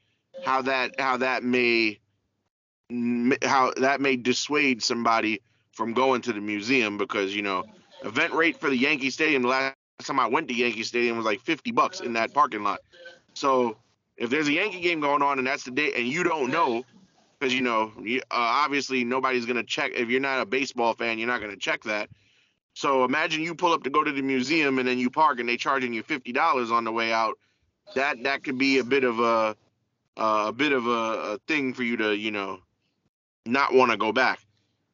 [0.44, 2.00] how that how that may
[3.44, 5.42] how that may dissuade somebody
[5.78, 7.64] from going to the museum because you know
[8.04, 11.26] event rate for the Yankee Stadium the last time I went to Yankee Stadium was
[11.26, 12.80] like 50 bucks in that parking lot.
[13.36, 13.78] So
[14.18, 16.84] if there's a Yankee game going on and that's the day and you don't know
[17.40, 21.28] because you know uh, obviously nobody's gonna check if you're not a baseball fan you're
[21.28, 22.10] not gonna check that.
[22.74, 25.48] So imagine you pull up to go to the museum and then you park and
[25.48, 27.38] they charging you fifty dollars on the way out.
[27.94, 29.56] That that could be a bit of a
[30.18, 32.62] uh, a bit of a, a thing for you to you know
[33.46, 34.40] not want to go back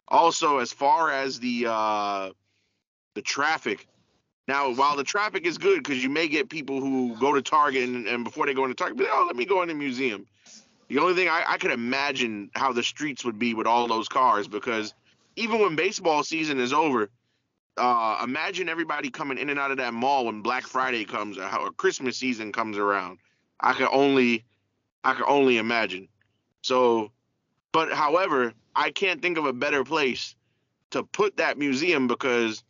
[0.07, 2.29] also as far as the uh
[3.15, 3.87] the traffic
[4.47, 7.87] now while the traffic is good because you may get people who go to target
[7.87, 10.25] and, and before they go into target like, oh let me go in the museum
[10.93, 14.07] the only thing I, I could imagine how the streets would be with all those
[14.07, 14.93] cars because
[15.35, 17.09] even when baseball season is over,
[17.77, 21.49] uh, imagine everybody coming in and out of that mall when Black Friday comes or,
[21.57, 23.17] or Christmas season comes around.
[23.59, 24.45] I could only,
[25.03, 26.07] I could only imagine.
[26.61, 27.11] So,
[27.71, 30.35] but however, I can't think of a better place
[30.91, 32.63] to put that museum because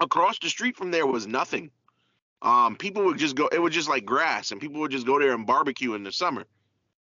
[0.00, 1.70] across the street from there was nothing.
[2.40, 3.48] Um, people would just go.
[3.48, 6.12] It was just like grass, and people would just go there and barbecue in the
[6.12, 6.44] summer.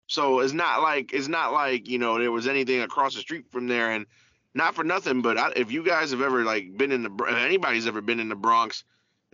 [0.06, 3.46] So it's not like it's not like you know there was anything across the street
[3.50, 4.06] from there, and
[4.54, 7.36] not for nothing, but I, if you guys have ever like been in the if
[7.36, 8.84] anybody's ever been in the Bronx,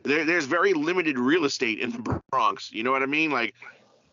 [0.04, 2.72] there, there's very limited real estate in the Bronx.
[2.72, 3.30] You know what I mean?
[3.30, 3.54] Like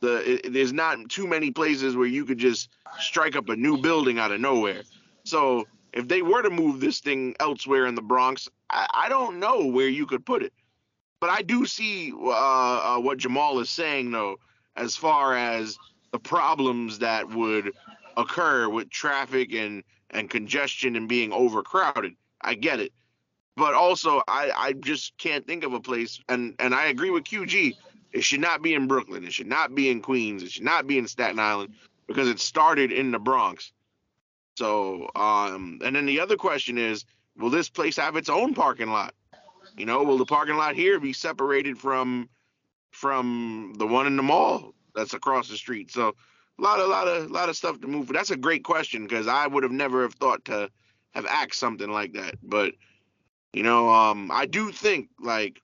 [0.01, 3.77] the it, there's not too many places where you could just strike up a new
[3.77, 4.81] building out of nowhere.
[5.23, 9.39] So if they were to move this thing elsewhere in the Bronx, I, I don't
[9.39, 10.53] know where you could put it.
[11.19, 14.37] But I do see uh, uh, what Jamal is saying though,
[14.75, 15.77] as far as
[16.11, 17.71] the problems that would
[18.17, 22.15] occur with traffic and and congestion and being overcrowded.
[22.41, 22.91] I get it.
[23.55, 27.23] But also I I just can't think of a place and and I agree with
[27.23, 27.73] QG.
[28.13, 29.23] It should not be in Brooklyn.
[29.23, 30.43] It should not be in Queens.
[30.43, 31.73] It should not be in Staten Island
[32.07, 33.71] because it started in the Bronx.
[34.57, 37.05] So um and then the other question is
[37.37, 39.13] will this place have its own parking lot?
[39.77, 42.29] You know, will the parking lot here be separated from
[42.91, 44.73] from the one in the mall?
[44.95, 45.91] that's across the street.
[45.91, 46.09] So
[46.59, 48.07] a lot, a lot of, a lot of stuff to move.
[48.07, 50.69] That's a great question because I would have never have thought to
[51.11, 52.35] have asked something like that.
[52.43, 52.73] But
[53.53, 55.61] you know, um, I do think like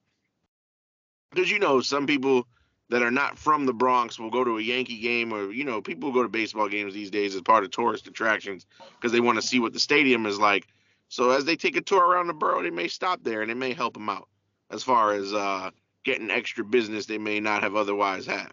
[1.31, 2.47] because you know some people
[2.89, 5.81] that are not from the Bronx will go to a Yankee game or you know
[5.81, 8.65] people go to baseball games these days as part of tourist attractions
[8.95, 10.67] because they want to see what the stadium is like.
[11.09, 13.55] So as they take a tour around the borough, they may stop there and it
[13.55, 14.27] may help them out
[14.71, 15.71] as far as uh,
[16.03, 18.51] getting extra business they may not have otherwise had.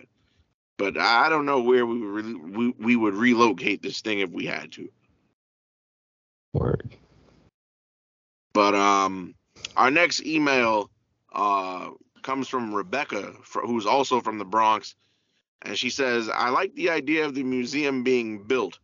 [0.77, 4.31] But I don't know where we would re- we, we would relocate this thing if
[4.31, 4.89] we had to.
[6.53, 6.95] Word.
[8.53, 9.35] But um,
[9.77, 10.91] our next email
[11.33, 11.91] uh
[12.25, 14.97] comes from Rebecca, who's also from the Bronx,
[15.62, 18.81] and she says, "I like the idea of the museum being built.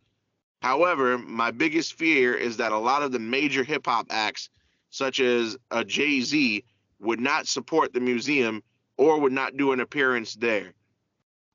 [0.61, 4.49] However, my biggest fear is that a lot of the major hip hop acts,
[4.89, 6.63] such as uh, a Jay Z,
[6.99, 8.63] would not support the museum
[8.95, 10.73] or would not do an appearance there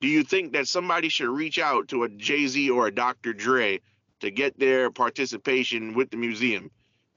[0.01, 3.33] do you think that somebody should reach out to a Jay Z or a Dr.
[3.33, 3.81] Dre
[4.21, 6.71] to get their participation with the museum?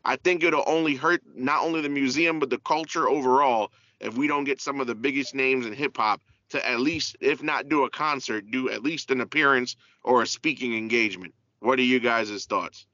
[0.06, 4.28] I think it'll only hurt not only the museum but the culture overall if we
[4.28, 7.70] don't get some of the biggest names in hip hop to at least, if not
[7.70, 11.34] do a concert, do at least an appearance or a speaking engagement.
[11.60, 12.86] What are you guys' thoughts?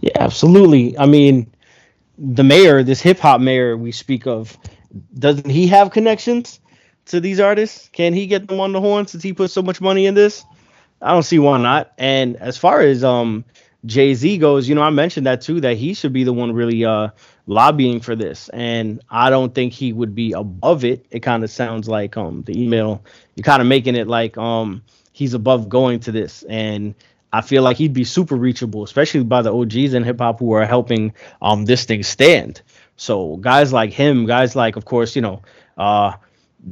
[0.00, 0.96] Yeah, absolutely.
[0.96, 1.52] I mean,
[2.16, 4.56] the mayor, this hip hop mayor we speak of,
[5.18, 6.60] doesn't he have connections?
[7.08, 7.88] to these artists?
[7.92, 10.44] Can he get them on the horn since he put so much money in this?
[11.02, 11.92] I don't see why not.
[11.98, 13.44] And as far as um
[13.84, 16.52] Jay Z goes, you know, I mentioned that too, that he should be the one
[16.52, 17.08] really uh
[17.48, 21.06] lobbying for this, and I don't think he would be above it.
[21.10, 23.02] It kind of sounds like um the email
[23.34, 24.82] you're kind of making it like um
[25.12, 26.94] he's above going to this, and
[27.32, 30.52] I feel like he'd be super reachable, especially by the OGs in hip hop who
[30.52, 32.62] are helping um this thing stand.
[32.96, 35.42] So guys like him, guys like of course you know
[35.78, 36.12] uh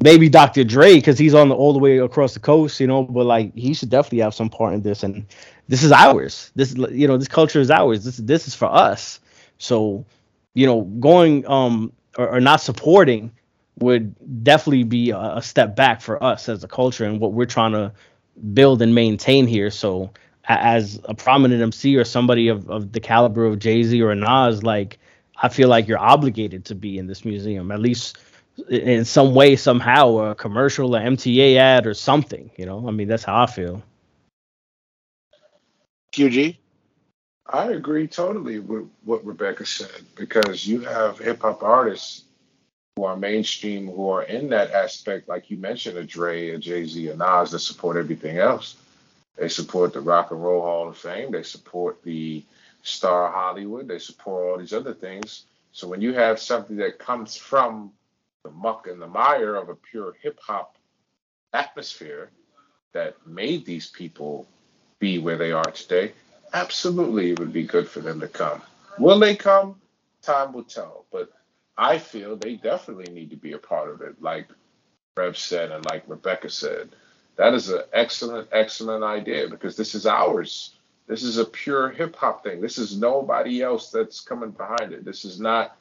[0.03, 0.65] maybe Dr.
[0.65, 3.55] Dre because he's on the all the way across the coast, you know, but like
[3.55, 5.27] he should definitely have some part in this, and
[5.69, 6.51] this is ours.
[6.55, 8.05] This you know this culture is ours.
[8.05, 9.21] This this is for us.
[9.59, 10.05] So
[10.57, 13.31] you know going um or, or not supporting
[13.79, 17.45] would definitely be a, a step back for us as a culture and what we're
[17.45, 17.93] trying to
[18.55, 19.71] build and maintain here.
[19.71, 20.11] So
[20.49, 24.63] as a prominent MC or somebody of, of the caliber of Jay Z or Nas,
[24.63, 24.99] like
[25.43, 28.17] I feel like you're obligated to be in this museum, at least
[28.71, 32.51] in some way, somehow, a commercial, an MTA ad, or something.
[32.57, 33.83] You know, I mean, that's how I feel.
[36.15, 36.57] QG.
[37.49, 42.25] I agree totally with what Rebecca said because you have hip hop artists
[42.97, 46.85] who are mainstream who are in that aspect, like you mentioned, a Dre, a Jay
[46.87, 48.77] Z, a Nas that support everything else.
[49.37, 51.31] They support the Rock and Roll Hall of Fame.
[51.31, 52.43] They support the
[52.83, 53.87] Star Hollywood.
[53.87, 55.45] They support all these other things.
[55.73, 57.93] So when you have something that comes from
[58.45, 60.77] the muck and the mire of a pure hip hop
[61.53, 62.31] atmosphere
[62.93, 64.47] that made these people
[64.99, 66.13] be where they are today,
[66.53, 68.63] absolutely it would be good for them to come.
[68.99, 69.81] Will they come?
[70.23, 71.05] Time will tell.
[71.13, 71.31] But
[71.77, 74.49] I feel they definitely need to be a part of it, like
[75.17, 76.91] Rev said and like Rebecca said.
[77.37, 80.77] That is an excellent, excellent idea because this is ours.
[81.07, 82.61] This is a pure hip hop thing.
[82.61, 85.05] This is nobody else that's coming behind it.
[85.05, 85.77] This is not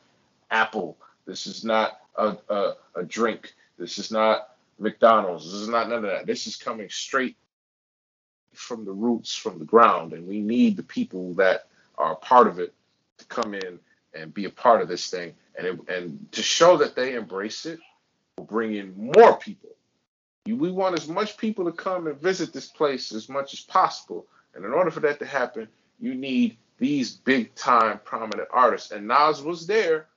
[0.51, 0.97] Apple.
[1.25, 3.53] This is not a, a, a drink.
[3.77, 5.45] This is not McDonald's.
[5.45, 6.25] This is not none of that.
[6.25, 7.37] This is coming straight
[8.57, 12.59] from the roots, from the ground, and we need the people that are part of
[12.59, 12.73] it
[13.17, 13.79] to come in
[14.13, 17.65] and be a part of this thing, and it, and to show that they embrace
[17.65, 17.79] it,
[18.37, 19.69] will bring in more people.
[20.45, 24.27] We want as much people to come and visit this place as much as possible,
[24.53, 25.67] and in order for that to happen,
[25.99, 28.91] you need these big time prominent artists.
[28.91, 30.07] And Nas was there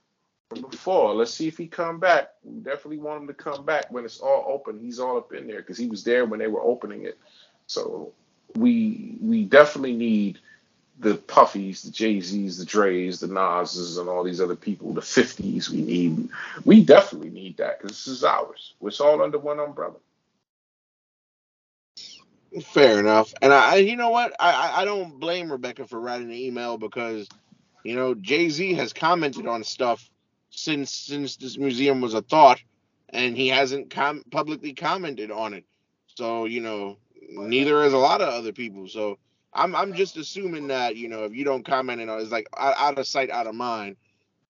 [0.51, 1.15] from before.
[1.15, 2.31] Let's see if he come back.
[2.43, 4.81] We definitely want him to come back when it's all open.
[4.81, 7.19] He's all up in there because he was there when they were opening it.
[7.67, 8.13] So
[8.57, 10.39] we we definitely need
[11.01, 14.93] the Puffies, the Jay Z's, the Dre's, the Nas's, and all these other people.
[14.93, 15.71] The Fifties.
[15.71, 16.29] We need.
[16.65, 18.75] We definitely need that because this is ours.
[18.83, 19.95] It's all under one umbrella.
[22.73, 23.35] Fair enough.
[23.43, 24.35] And I, you know what?
[24.41, 27.29] I, I don't blame Rebecca for writing the email because,
[27.85, 30.11] you know, Jay Z has commented on stuff
[30.51, 32.61] since since this museum was a thought,
[33.11, 35.65] and he hasn't com- publicly commented on it.
[36.17, 36.97] So you know,
[37.31, 38.89] neither has a lot of other people.
[38.89, 39.19] So
[39.53, 42.49] I'm I'm just assuming that you know if you don't comment on it, it's like
[42.57, 43.97] out, of sight, out of mind.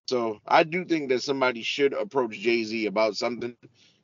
[0.08, 3.54] So I do think that somebody should approach Jay Z about something,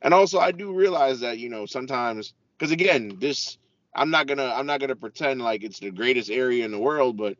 [0.01, 3.57] and also I do realize that you know sometimes because again this
[3.95, 7.17] I'm not gonna I'm not gonna pretend like it's the greatest area in the world,
[7.17, 7.37] but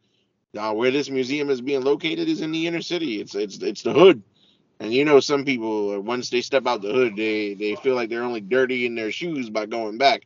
[0.58, 3.22] uh, where this museum is being located is in the inner city.
[3.22, 4.24] It's it's it's the hood.
[4.80, 7.96] And you know, some people uh, once they step out the hood, they they feel
[7.96, 10.24] like they're only dirty in their shoes by going back.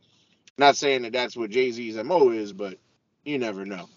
[0.60, 2.80] Not saying that that's what Jay Z's mo is, but
[3.26, 3.90] you never know.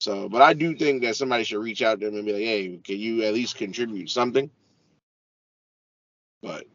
[0.00, 2.42] So, but I do think that somebody should reach out to them and be like,
[2.42, 4.50] "Hey, can you at least contribute something?"
[6.42, 6.66] But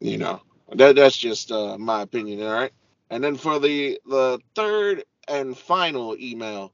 [0.00, 0.42] you know,
[0.74, 2.42] that that's just uh, my opinion.
[2.42, 2.72] All right.
[3.10, 6.72] And then for the the third and final email,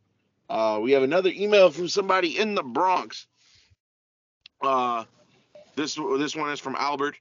[0.50, 3.26] uh, we have another email from somebody in the Bronx.
[4.62, 5.04] Uh,
[5.76, 7.16] this this one is from Albert.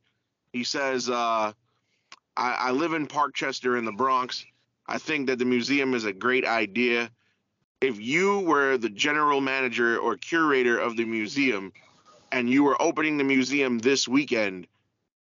[0.54, 1.54] He says, uh,
[2.40, 4.46] I, I live in Parkchester in the Bronx.
[4.88, 7.12] I think that the museum is a great idea.
[7.82, 11.74] If you were the general manager or curator of the museum
[12.32, 14.68] and you were opening the museum this weekend,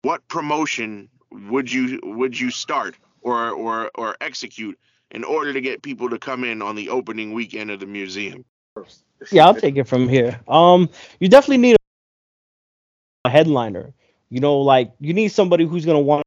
[0.02, 4.78] what promotion would you would you start or or or execute
[5.12, 8.46] in order to get people to come in on the opening weekend of the museum?
[9.32, 10.40] Yeah, I'll take it from here.
[10.48, 10.90] Um,
[11.20, 11.78] you definitely need
[13.24, 13.94] a headliner.
[14.30, 16.24] You know, like you need somebody who's gonna want